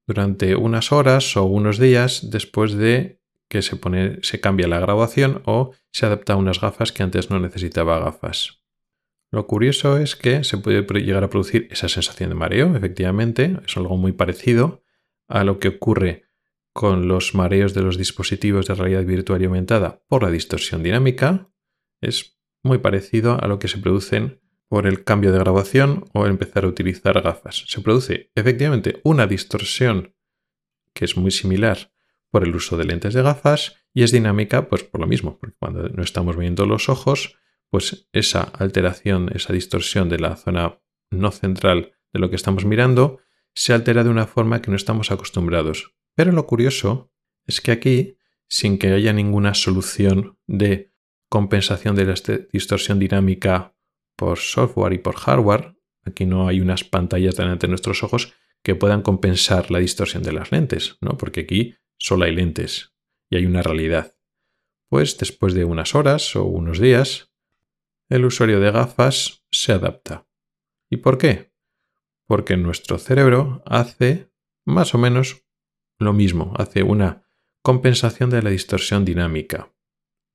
durante 0.08 0.56
unas 0.56 0.94
horas 0.94 1.36
o 1.36 1.44
unos 1.44 1.80
días 1.80 2.30
después 2.32 2.74
de 2.74 3.22
que 3.50 3.62
se, 3.62 3.76
pone, 3.76 4.20
se 4.22 4.40
cambia 4.40 4.70
la 4.70 4.80
graduación 4.80 5.42
o 5.46 5.74
se 5.92 6.06
adapta 6.06 6.34
a 6.34 6.38
unas 6.38 6.62
gafas 6.62 6.94
que 6.94 7.04
antes 7.04 7.30
no 7.30 7.40
necesitaba 7.40 8.00
gafas. 8.00 8.59
Lo 9.32 9.46
curioso 9.46 9.98
es 9.98 10.16
que 10.16 10.44
se 10.44 10.58
puede 10.58 10.84
llegar 11.02 11.24
a 11.24 11.30
producir 11.30 11.68
esa 11.72 11.88
sensación 11.88 12.30
de 12.30 12.36
mareo, 12.36 12.76
efectivamente, 12.76 13.58
es 13.66 13.78
algo 13.78 13.96
muy 13.96 14.12
parecido 14.12 14.84
a 15.28 15.44
lo 15.44 15.60
que 15.60 15.68
ocurre 15.68 16.26
con 16.74 17.08
los 17.08 17.36
mareos 17.36 17.74
de 17.74 17.82
los 17.82 17.98
dispositivos 17.98 18.68
de 18.68 18.76
realidad 18.76 19.06
virtual 19.06 19.42
y 19.42 19.46
aumentada 19.46 20.04
por 20.08 20.24
la 20.24 20.32
distorsión 20.32 20.82
dinámica, 20.82 21.52
es 22.02 22.40
muy 22.64 22.80
parecido 22.80 23.42
a 23.42 23.48
lo 23.48 23.60
que 23.60 23.68
se 23.68 23.78
producen 23.78 24.42
por 24.68 24.86
el 24.86 25.04
cambio 25.04 25.32
de 25.32 25.40
graduación 25.40 26.06
o 26.14 26.26
empezar 26.26 26.64
a 26.64 26.68
utilizar 26.68 27.22
gafas. 27.22 27.66
Se 27.68 27.82
produce 27.82 28.32
efectivamente 28.36 29.02
una 29.04 29.28
distorsión 29.28 30.16
que 30.94 31.06
es 31.06 31.18
muy 31.18 31.32
similar 31.32 31.92
por 32.30 32.44
el 32.44 32.56
uso 32.56 32.78
de 32.78 32.86
lentes 32.86 33.14
de 33.14 33.24
gafas 33.24 33.78
y 33.94 34.04
es 34.04 34.12
dinámica 34.12 34.70
pues 34.70 34.84
por 34.84 35.02
lo 35.02 35.08
mismo, 35.08 35.40
porque 35.40 35.56
cuando 35.60 35.90
no 35.90 36.04
estamos 36.04 36.38
viendo 36.38 36.66
los 36.66 36.90
ojos, 36.90 37.39
pues 37.70 38.08
esa 38.14 38.42
alteración, 38.42 39.32
esa 39.36 39.54
distorsión 39.54 40.10
de 40.10 40.20
la 40.20 40.36
zona 40.36 40.82
no 41.12 41.32
central 41.32 41.94
de 42.14 42.20
lo 42.20 42.30
que 42.30 42.36
estamos 42.36 42.66
mirando 42.66 43.20
se 43.54 43.74
altera 43.74 44.04
de 44.04 44.10
una 44.10 44.28
forma 44.28 44.62
que 44.62 44.72
no 44.72 44.78
estamos 44.78 45.12
acostumbrados. 45.12 45.96
Pero 46.16 46.32
lo 46.32 46.48
curioso 46.48 47.12
es 47.46 47.62
que 47.62 47.72
aquí, 47.72 48.18
sin 48.48 48.78
que 48.78 48.92
haya 48.92 49.14
ninguna 49.14 49.54
solución 49.54 50.38
de 50.48 50.94
compensación 51.30 51.96
de 51.96 52.06
la 52.06 52.16
distorsión 52.52 53.00
dinámica 53.00 53.76
por 54.16 54.40
software 54.40 54.94
y 54.94 54.98
por 54.98 55.16
hardware, 55.16 55.76
aquí 56.04 56.26
no 56.26 56.48
hay 56.48 56.62
unas 56.62 56.84
pantallas 56.84 57.36
delante 57.36 57.68
de 57.68 57.72
nuestros 57.72 58.04
ojos 58.04 58.34
que 58.64 58.76
puedan 58.76 59.02
compensar 59.02 59.72
la 59.72 59.80
distorsión 59.80 60.24
de 60.24 60.34
las 60.34 60.52
lentes, 60.52 60.98
¿no? 61.02 61.18
Porque 61.18 61.42
aquí 61.42 61.76
solo 61.98 62.26
hay 62.26 62.36
lentes 62.36 62.94
y 63.30 63.38
hay 63.38 63.46
una 63.46 63.62
realidad. 63.62 64.16
Pues 64.90 65.18
después 65.18 65.54
de 65.54 65.66
unas 65.66 65.96
horas 65.96 66.36
o 66.36 66.44
unos 66.46 66.80
días, 66.80 67.29
el 68.10 68.26
usuario 68.26 68.60
de 68.60 68.72
gafas 68.72 69.46
se 69.52 69.72
adapta. 69.72 70.28
¿Y 70.90 70.98
por 70.98 71.18
qué? 71.18 71.54
Porque 72.26 72.58
nuestro 72.58 72.98
cerebro 72.98 73.64
hace 73.66 74.32
más 74.66 74.94
o 74.94 74.98
menos 74.98 75.46
lo 75.98 76.14
mismo, 76.14 76.54
hace 76.58 76.84
una 76.84 77.24
compensación 77.62 78.30
de 78.30 78.42
la 78.42 78.50
distorsión 78.50 79.06
dinámica. 79.06 79.74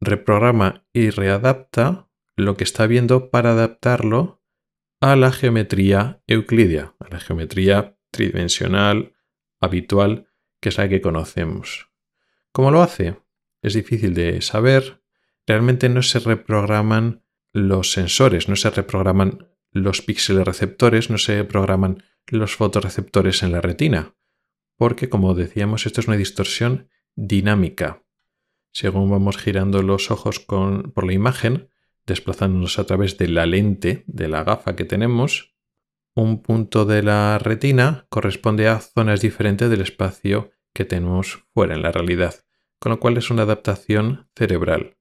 Reprograma 0.00 0.86
y 0.92 1.10
readapta 1.10 2.08
lo 2.36 2.56
que 2.56 2.64
está 2.64 2.86
viendo 2.86 3.30
para 3.30 3.52
adaptarlo 3.52 4.42
a 5.00 5.16
la 5.16 5.32
geometría 5.32 6.22
euclidia, 6.26 6.94
a 6.98 7.08
la 7.08 7.20
geometría 7.20 7.98
tridimensional 8.10 9.14
habitual 9.60 10.28
que 10.60 10.68
es 10.68 10.78
la 10.78 10.88
que 10.88 11.00
conocemos. 11.00 11.90
¿Cómo 12.52 12.70
lo 12.70 12.82
hace? 12.82 13.20
Es 13.62 13.74
difícil 13.74 14.14
de 14.14 14.40
saber. 14.40 15.02
Realmente 15.46 15.88
no 15.88 16.02
se 16.02 16.20
reprograman 16.20 17.23
los 17.54 17.92
sensores, 17.92 18.48
no 18.48 18.56
se 18.56 18.68
reprograman 18.68 19.48
los 19.70 20.02
píxeles 20.02 20.44
receptores, 20.44 21.08
no 21.08 21.18
se 21.18 21.44
programan 21.44 22.02
los 22.26 22.56
fotoreceptores 22.56 23.42
en 23.42 23.52
la 23.52 23.60
retina, 23.60 24.16
porque 24.76 25.08
como 25.08 25.34
decíamos, 25.34 25.86
esto 25.86 26.00
es 26.00 26.08
una 26.08 26.16
distorsión 26.16 26.88
dinámica. 27.14 28.02
Según 28.72 29.08
vamos 29.08 29.38
girando 29.38 29.82
los 29.82 30.10
ojos 30.10 30.40
por 30.40 31.06
la 31.06 31.12
imagen, 31.12 31.70
desplazándonos 32.06 32.78
a 32.78 32.86
través 32.86 33.16
de 33.18 33.28
la 33.28 33.46
lente 33.46 34.02
de 34.08 34.28
la 34.28 34.42
gafa 34.42 34.74
que 34.74 34.84
tenemos, 34.84 35.54
un 36.16 36.42
punto 36.42 36.84
de 36.84 37.02
la 37.04 37.38
retina 37.38 38.06
corresponde 38.08 38.68
a 38.68 38.80
zonas 38.80 39.20
diferentes 39.20 39.70
del 39.70 39.80
espacio 39.80 40.50
que 40.72 40.84
tenemos 40.84 41.44
fuera 41.54 41.74
en 41.74 41.82
la 41.82 41.92
realidad, 41.92 42.34
con 42.80 42.90
lo 42.90 42.98
cual 42.98 43.16
es 43.16 43.30
una 43.30 43.42
adaptación 43.42 44.28
cerebral. 44.34 44.96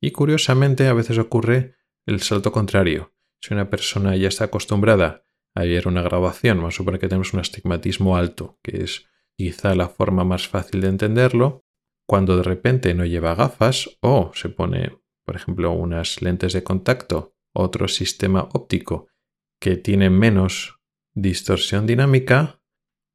Y 0.00 0.12
curiosamente 0.12 0.86
a 0.86 0.92
veces 0.92 1.18
ocurre 1.18 1.74
el 2.06 2.20
salto 2.20 2.52
contrario. 2.52 3.12
Si 3.42 3.52
una 3.52 3.68
persona 3.68 4.16
ya 4.16 4.28
está 4.28 4.44
acostumbrada 4.44 5.24
a 5.54 5.62
ver 5.62 5.88
una 5.88 6.02
grabación, 6.02 6.58
vamos 6.58 6.74
a 6.74 6.76
suponer 6.78 7.00
que 7.00 7.08
tenemos 7.08 7.32
un 7.32 7.40
astigmatismo 7.40 8.16
alto, 8.16 8.58
que 8.62 8.84
es 8.84 9.06
quizá 9.36 9.74
la 9.74 9.88
forma 9.88 10.24
más 10.24 10.48
fácil 10.48 10.80
de 10.80 10.88
entenderlo, 10.88 11.64
cuando 12.06 12.36
de 12.36 12.42
repente 12.44 12.94
no 12.94 13.04
lleva 13.04 13.34
gafas 13.34 13.98
o 14.00 14.30
se 14.34 14.48
pone, 14.48 14.96
por 15.24 15.36
ejemplo, 15.36 15.72
unas 15.72 16.22
lentes 16.22 16.52
de 16.52 16.62
contacto, 16.62 17.34
otro 17.52 17.88
sistema 17.88 18.48
óptico 18.52 19.08
que 19.60 19.76
tiene 19.76 20.10
menos 20.10 20.78
distorsión 21.14 21.86
dinámica, 21.86 22.60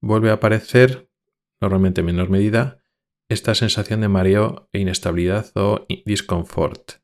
vuelve 0.02 0.32
a 0.32 0.34
aparecer, 0.34 1.10
normalmente 1.62 2.02
en 2.02 2.08
menor 2.08 2.30
medida, 2.30 2.84
esta 3.30 3.56
sensación 3.56 4.02
de 4.02 4.10
mareo 4.10 4.68
e 4.74 4.80
inestabilidad 4.80 5.52
o 5.56 5.86
disconfort. 6.06 7.01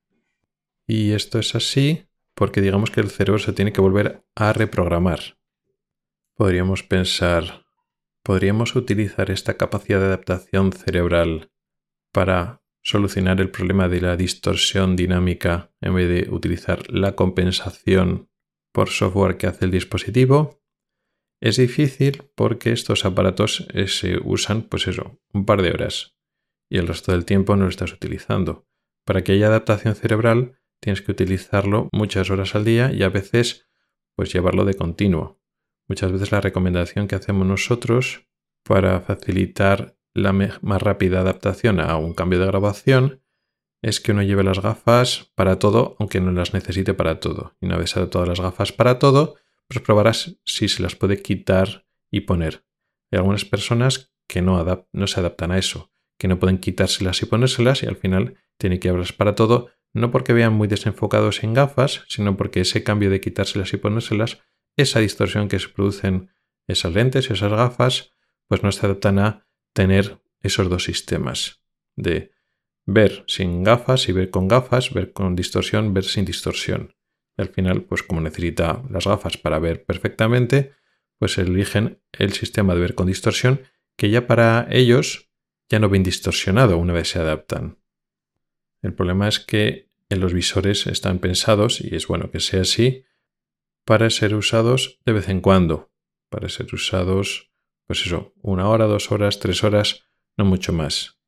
Y 0.87 1.11
esto 1.11 1.37
es 1.39 1.53
así 1.53 2.07
porque 2.33 2.61
digamos 2.61 2.91
que 2.91 3.01
el 3.01 3.09
cerebro 3.09 3.39
se 3.39 3.53
tiene 3.53 3.73
que 3.73 3.81
volver 3.81 4.23
a 4.35 4.53
reprogramar. 4.53 5.37
Podríamos 6.35 6.83
pensar, 6.83 7.65
¿podríamos 8.23 8.75
utilizar 8.75 9.31
esta 9.31 9.57
capacidad 9.57 9.99
de 9.99 10.05
adaptación 10.05 10.71
cerebral 10.71 11.51
para 12.11 12.61
solucionar 12.87 13.41
el 13.41 13.49
problema 13.49 13.89
de 13.89 13.99
la 13.99 14.15
distorsión 14.15 14.95
dinámica 14.95 15.73
en 15.81 15.95
vez 15.95 16.07
de 16.07 16.33
utilizar 16.33 16.89
la 16.89 17.15
compensación 17.15 18.29
por 18.71 18.89
software 18.89 19.37
que 19.37 19.47
hace 19.47 19.65
el 19.65 19.71
dispositivo. 19.71 20.61
Es 21.41 21.57
difícil 21.57 22.23
porque 22.35 22.71
estos 22.71 23.03
aparatos 23.03 23.67
eh, 23.73 23.87
se 23.87 24.19
usan, 24.23 24.61
pues 24.61 24.87
eso, 24.87 25.19
un 25.33 25.45
par 25.45 25.61
de 25.61 25.71
horas 25.71 26.15
y 26.69 26.77
el 26.77 26.87
resto 26.87 27.11
del 27.11 27.25
tiempo 27.25 27.55
no 27.55 27.63
lo 27.63 27.69
estás 27.69 27.91
utilizando. 27.91 28.65
Para 29.05 29.23
que 29.23 29.33
haya 29.33 29.47
adaptación 29.47 29.95
cerebral 29.95 30.59
tienes 30.79 31.01
que 31.01 31.11
utilizarlo 31.11 31.89
muchas 31.91 32.29
horas 32.29 32.55
al 32.55 32.65
día 32.65 32.91
y 32.91 33.03
a 33.03 33.09
veces 33.09 33.67
pues 34.15 34.33
llevarlo 34.33 34.65
de 34.65 34.73
continuo. 34.73 35.39
Muchas 35.87 36.11
veces 36.11 36.31
la 36.31 36.41
recomendación 36.41 37.07
que 37.07 37.15
hacemos 37.15 37.47
nosotros 37.47 38.27
para 38.63 38.99
facilitar 39.01 39.97
la 40.13 40.33
más 40.33 40.81
rápida 40.81 41.21
adaptación 41.21 41.79
a 41.79 41.95
un 41.97 42.13
cambio 42.13 42.39
de 42.39 42.47
grabación 42.47 43.21
es 43.81 43.99
que 44.01 44.11
uno 44.11 44.23
lleve 44.23 44.43
las 44.43 44.59
gafas 44.59 45.31
para 45.35 45.59
todo, 45.59 45.95
aunque 45.99 46.19
no 46.19 46.31
las 46.31 46.53
necesite 46.53 46.93
para 46.93 47.19
todo. 47.19 47.55
Y 47.61 47.67
una 47.67 47.77
vez 47.77 47.93
todas 48.09 48.27
las 48.27 48.41
gafas 48.41 48.71
para 48.73 48.99
todo, 48.99 49.35
pues 49.67 49.79
probarás 49.81 50.39
si 50.43 50.67
se 50.67 50.81
las 50.81 50.95
puede 50.95 51.21
quitar 51.21 51.85
y 52.09 52.21
poner. 52.21 52.65
Hay 53.11 53.17
algunas 53.19 53.45
personas 53.45 54.11
que 54.27 54.41
no, 54.41 54.63
no 54.91 55.07
se 55.07 55.19
adaptan 55.19 55.51
a 55.51 55.57
eso, 55.57 55.91
que 56.17 56.27
no 56.27 56.39
pueden 56.39 56.57
quitárselas 56.57 57.21
y 57.21 57.25
ponérselas 57.27 57.83
y 57.83 57.85
al 57.85 57.95
final 57.95 58.35
tienen 58.57 58.79
que 58.79 58.87
llevarlas 58.87 59.13
para 59.13 59.35
todo, 59.35 59.69
no 59.93 60.11
porque 60.11 60.33
vean 60.33 60.53
muy 60.53 60.67
desenfocados 60.67 61.43
en 61.43 61.53
gafas, 61.53 62.03
sino 62.07 62.37
porque 62.37 62.61
ese 62.61 62.83
cambio 62.83 63.09
de 63.09 63.21
quitárselas 63.21 63.73
y 63.73 63.77
ponérselas, 63.77 64.39
esa 64.75 64.99
distorsión 64.99 65.47
que 65.47 65.59
se 65.59 65.69
producen 65.69 66.29
esas 66.67 66.93
lentes 66.93 67.29
y 67.29 67.33
esas 67.33 67.51
gafas, 67.51 68.13
pues 68.47 68.63
no 68.63 68.71
se 68.71 68.85
adaptan 68.85 69.19
a 69.19 69.47
tener 69.73 70.21
esos 70.41 70.69
dos 70.69 70.83
sistemas 70.83 71.63
de 71.95 72.31
ver 72.85 73.23
sin 73.27 73.63
gafas 73.63 74.07
y 74.07 74.13
ver 74.13 74.29
con 74.29 74.47
gafas, 74.47 74.93
ver 74.93 75.11
con 75.13 75.35
distorsión, 75.35 75.93
ver 75.93 76.05
sin 76.05 76.25
distorsión. 76.25 76.95
al 77.37 77.49
final, 77.49 77.83
pues 77.83 78.01
como 78.01 78.21
necesita 78.21 78.81
las 78.89 79.05
gafas 79.05 79.37
para 79.37 79.59
ver 79.59 79.85
perfectamente, 79.85 80.73
pues 81.19 81.37
eligen 81.37 82.01
el 82.11 82.33
sistema 82.33 82.73
de 82.73 82.81
ver 82.81 82.95
con 82.95 83.05
distorsión, 83.05 83.61
que 83.95 84.09
ya 84.09 84.25
para 84.25 84.67
ellos 84.71 85.29
ya 85.69 85.79
no 85.79 85.89
ven 85.89 86.01
distorsionado 86.01 86.77
una 86.77 86.93
vez 86.93 87.09
se 87.09 87.19
adaptan. 87.19 87.77
El 88.81 88.93
problema 88.93 89.27
es 89.27 89.39
que 89.39 89.89
en 90.09 90.19
los 90.19 90.33
visores 90.33 90.87
están 90.87 91.19
pensados, 91.19 91.81
y 91.81 91.95
es 91.95 92.07
bueno 92.07 92.31
que 92.31 92.39
sea 92.39 92.61
así, 92.61 93.05
para 93.85 94.09
ser 94.09 94.35
usados 94.35 94.99
de 95.05 95.13
vez 95.13 95.29
en 95.29 95.41
cuando, 95.41 95.91
para 96.29 96.49
ser 96.49 96.73
usados 96.73 97.47
pues 97.87 98.05
eso, 98.05 98.33
una 98.41 98.67
hora, 98.67 98.85
dos 98.85 99.11
horas, 99.11 99.39
tres 99.39 99.63
horas, 99.63 100.03
no 100.35 100.43
mucho 100.45 100.73
más. 100.73 101.19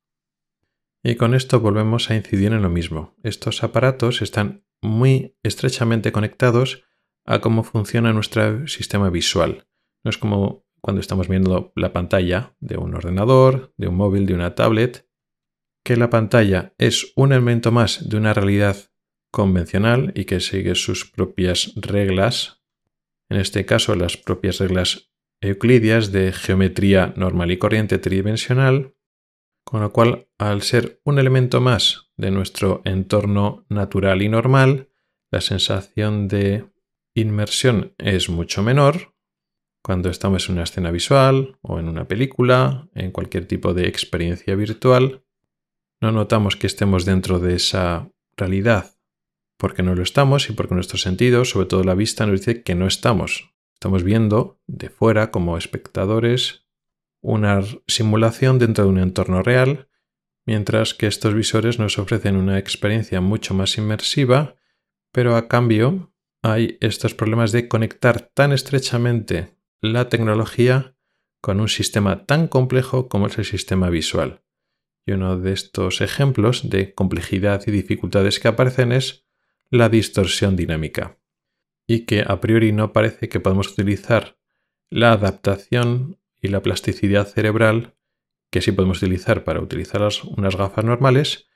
Y 1.02 1.16
con 1.16 1.34
esto 1.34 1.62
volvemos 1.62 2.10
a 2.10 2.16
incidir 2.16 2.52
en 2.52 2.62
lo 2.62 2.70
mismo. 2.70 3.16
Estos 3.24 3.64
aparatos 3.64 4.22
están 4.22 4.66
muy 4.82 5.38
estrechamente 5.42 6.12
conectados 6.12 6.84
a 7.26 7.40
cómo 7.40 7.64
funciona 7.64 8.12
nuestro 8.12 8.68
sistema 8.68 9.10
visual. 9.10 9.68
No 10.04 10.10
es 10.10 10.18
como 10.18 10.66
cuando 10.82 11.00
estamos 11.00 11.30
viendo 11.30 11.72
la 11.76 11.94
pantalla 11.94 12.56
de 12.60 12.78
un 12.78 12.94
ordenador, 12.94 13.74
de 13.78 13.88
un 13.88 13.96
móvil, 13.96 14.26
de 14.26 14.34
una 14.34 14.56
tablet, 14.56 15.09
que 15.90 15.98
la 15.98 16.12
pantalla 16.12 16.76
es 16.78 17.14
un 17.16 17.32
elemento 17.32 17.72
más 17.72 18.08
de 18.08 18.16
una 18.16 18.32
realidad 18.36 18.78
convencional 19.32 20.12
y 20.14 20.26
que 20.26 20.40
sigue 20.40 20.76
sus 20.76 21.10
propias 21.10 21.74
reglas, 21.78 22.62
en 23.28 23.38
este 23.40 23.66
caso 23.66 23.96
las 23.96 24.16
propias 24.16 24.60
reglas 24.60 25.10
euclidias 25.42 26.12
de 26.12 26.32
geometría 26.32 27.12
normal 27.18 27.50
y 27.50 27.58
corriente 27.58 27.98
tridimensional, 27.98 28.94
con 29.64 29.82
lo 29.82 29.92
cual, 29.92 30.28
al 30.38 30.62
ser 30.62 31.02
un 31.06 31.18
elemento 31.18 31.60
más 31.60 32.12
de 32.18 32.30
nuestro 32.30 32.84
entorno 32.86 33.66
natural 33.68 34.22
y 34.22 34.30
normal, 34.30 34.90
la 35.32 35.42
sensación 35.42 36.28
de 36.28 36.66
inmersión 37.16 37.96
es 37.98 38.30
mucho 38.30 38.62
menor 38.62 39.16
cuando 39.84 40.12
estamos 40.12 40.48
en 40.50 40.54
una 40.54 40.66
escena 40.66 40.92
visual 40.92 41.58
o 41.64 41.80
en 41.80 41.88
una 41.88 42.08
película, 42.08 42.88
en 42.94 43.10
cualquier 43.10 43.48
tipo 43.48 43.74
de 43.74 43.88
experiencia 43.88 44.54
virtual. 44.54 45.24
No 46.02 46.12
notamos 46.12 46.56
que 46.56 46.68
estemos 46.68 47.06
dentro 47.06 47.40
de 47.40 47.56
esa 47.56 48.10
realidad 48.38 48.96
porque 49.58 49.84
no 49.84 49.94
lo 49.94 50.04
estamos 50.04 50.50
y 50.50 50.54
porque 50.54 50.74
nuestros 50.74 51.02
sentidos, 51.02 51.50
sobre 51.50 51.68
todo 51.68 51.84
la 51.84 51.94
vista, 51.94 52.26
nos 52.26 52.40
dice 52.40 52.64
que 52.64 52.76
no 52.76 52.88
estamos. 52.88 53.54
Estamos 53.74 54.04
viendo 54.04 54.62
de 54.68 54.90
fuera 54.90 55.32
como 55.32 55.58
espectadores 55.58 56.66
una 57.22 57.62
simulación 57.86 58.58
dentro 58.58 58.86
de 58.86 58.90
un 58.92 59.00
entorno 59.00 59.44
real, 59.44 59.90
mientras 60.46 60.94
que 60.94 61.08
estos 61.08 61.34
visores 61.34 61.78
nos 61.78 62.00
ofrecen 62.00 62.38
una 62.38 62.58
experiencia 62.58 63.20
mucho 63.20 63.54
más 63.54 63.78
inmersiva, 63.78 64.56
pero 65.12 65.36
a 65.36 65.50
cambio 65.50 66.14
hay 66.42 66.78
estos 66.80 67.14
problemas 67.14 67.52
de 67.52 67.68
conectar 67.68 68.22
tan 68.34 68.54
estrechamente 68.54 69.58
la 69.82 70.08
tecnología 70.08 70.96
con 71.42 71.60
un 71.60 71.68
sistema 71.68 72.26
tan 72.26 72.48
complejo 72.48 73.10
como 73.10 73.28
es 73.28 73.38
el 73.38 73.46
sistema 73.46 73.90
visual. 73.90 74.42
Y 75.10 75.12
uno 75.12 75.40
de 75.40 75.54
estos 75.54 76.02
ejemplos 76.02 76.70
de 76.70 76.94
complejidad 76.94 77.64
y 77.66 77.72
dificultades 77.72 78.40
que 78.40 78.48
aparecen 78.48 78.92
es 78.92 79.26
la 79.72 79.90
distorsión 79.90 80.56
dinámica 80.56 81.18
y 81.88 82.02
que 82.02 82.24
a 82.28 82.40
priori 82.40 82.74
no 82.74 82.94
parece 82.94 83.28
que 83.28 83.40
podamos 83.40 83.70
utilizar 83.70 84.38
la 84.92 85.14
adaptación 85.14 86.20
y 86.40 86.50
la 86.50 86.62
plasticidad 86.62 87.26
cerebral 87.26 87.96
que 88.52 88.62
sí 88.62 88.72
podemos 88.72 89.00
utilizar 89.00 89.44
para 89.44 89.62
utilizar 89.62 90.08
unas 90.38 90.56
gafas 90.56 90.86
normales, 90.86 91.48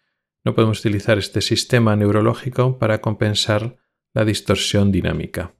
no 0.43 0.55
podemos 0.55 0.79
utilizar 0.79 1.19
este 1.19 1.41
sistema 1.41 1.95
neurológico 1.95 2.79
para 2.79 3.01
compensar 3.01 3.77
la 4.15 4.25
distorsión 4.25 4.91
dinámica. 4.91 5.53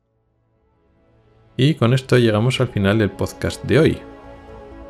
Y 1.57 1.75
con 1.75 1.93
esto 1.93 2.17
llegamos 2.17 2.59
al 2.59 2.69
final 2.69 2.97
del 2.97 3.11
podcast 3.11 3.63
de 3.65 3.77
hoy. 3.77 3.97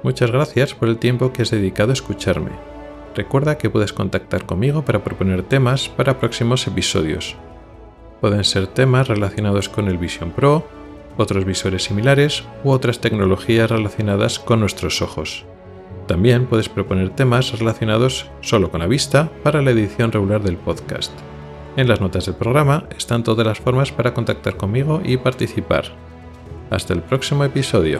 Muchas 0.03 0.31
gracias 0.31 0.73
por 0.73 0.87
el 0.87 0.99
tiempo 0.99 1.33
que 1.33 1.41
has 1.41 1.51
dedicado 1.51 1.89
a 1.89 1.93
escucharme. 1.99 2.72
Recuerda 3.15 3.57
que 3.57 3.69
puedes 3.69 3.93
contactar 3.93 4.45
conmigo 4.45 4.83
para 4.83 5.03
proponer 5.03 5.43
temas 5.43 5.89
para 5.89 6.19
próximos 6.19 6.65
episodios 6.67 7.35
pueden 8.23 8.45
ser 8.45 8.67
temas 8.67 9.09
relacionados 9.09 9.67
con 9.67 9.89
el 9.89 9.97
Vision 9.97 10.31
Pro, 10.31 10.65
otros 11.17 11.43
visores 11.43 11.83
similares 11.83 12.45
u 12.63 12.69
otras 12.71 12.99
tecnologías 12.99 13.69
relacionadas 13.69 14.39
con 14.39 14.61
nuestros 14.61 15.01
ojos. 15.01 15.43
También 16.07 16.45
puedes 16.45 16.69
proponer 16.69 17.09
temas 17.09 17.59
relacionados 17.59 18.29
solo 18.39 18.71
con 18.71 18.79
la 18.79 18.87
vista 18.87 19.29
para 19.43 19.61
la 19.61 19.71
edición 19.71 20.13
regular 20.13 20.41
del 20.41 20.55
podcast. 20.55 21.11
En 21.75 21.89
las 21.89 21.99
notas 21.99 22.27
del 22.27 22.35
programa 22.35 22.85
están 22.97 23.25
todas 23.25 23.45
las 23.45 23.59
formas 23.59 23.91
para 23.91 24.13
contactar 24.13 24.55
conmigo 24.55 25.01
y 25.03 25.17
participar. 25.17 25.91
Hasta 26.69 26.93
el 26.93 27.01
próximo 27.01 27.43
episodio. 27.43 27.99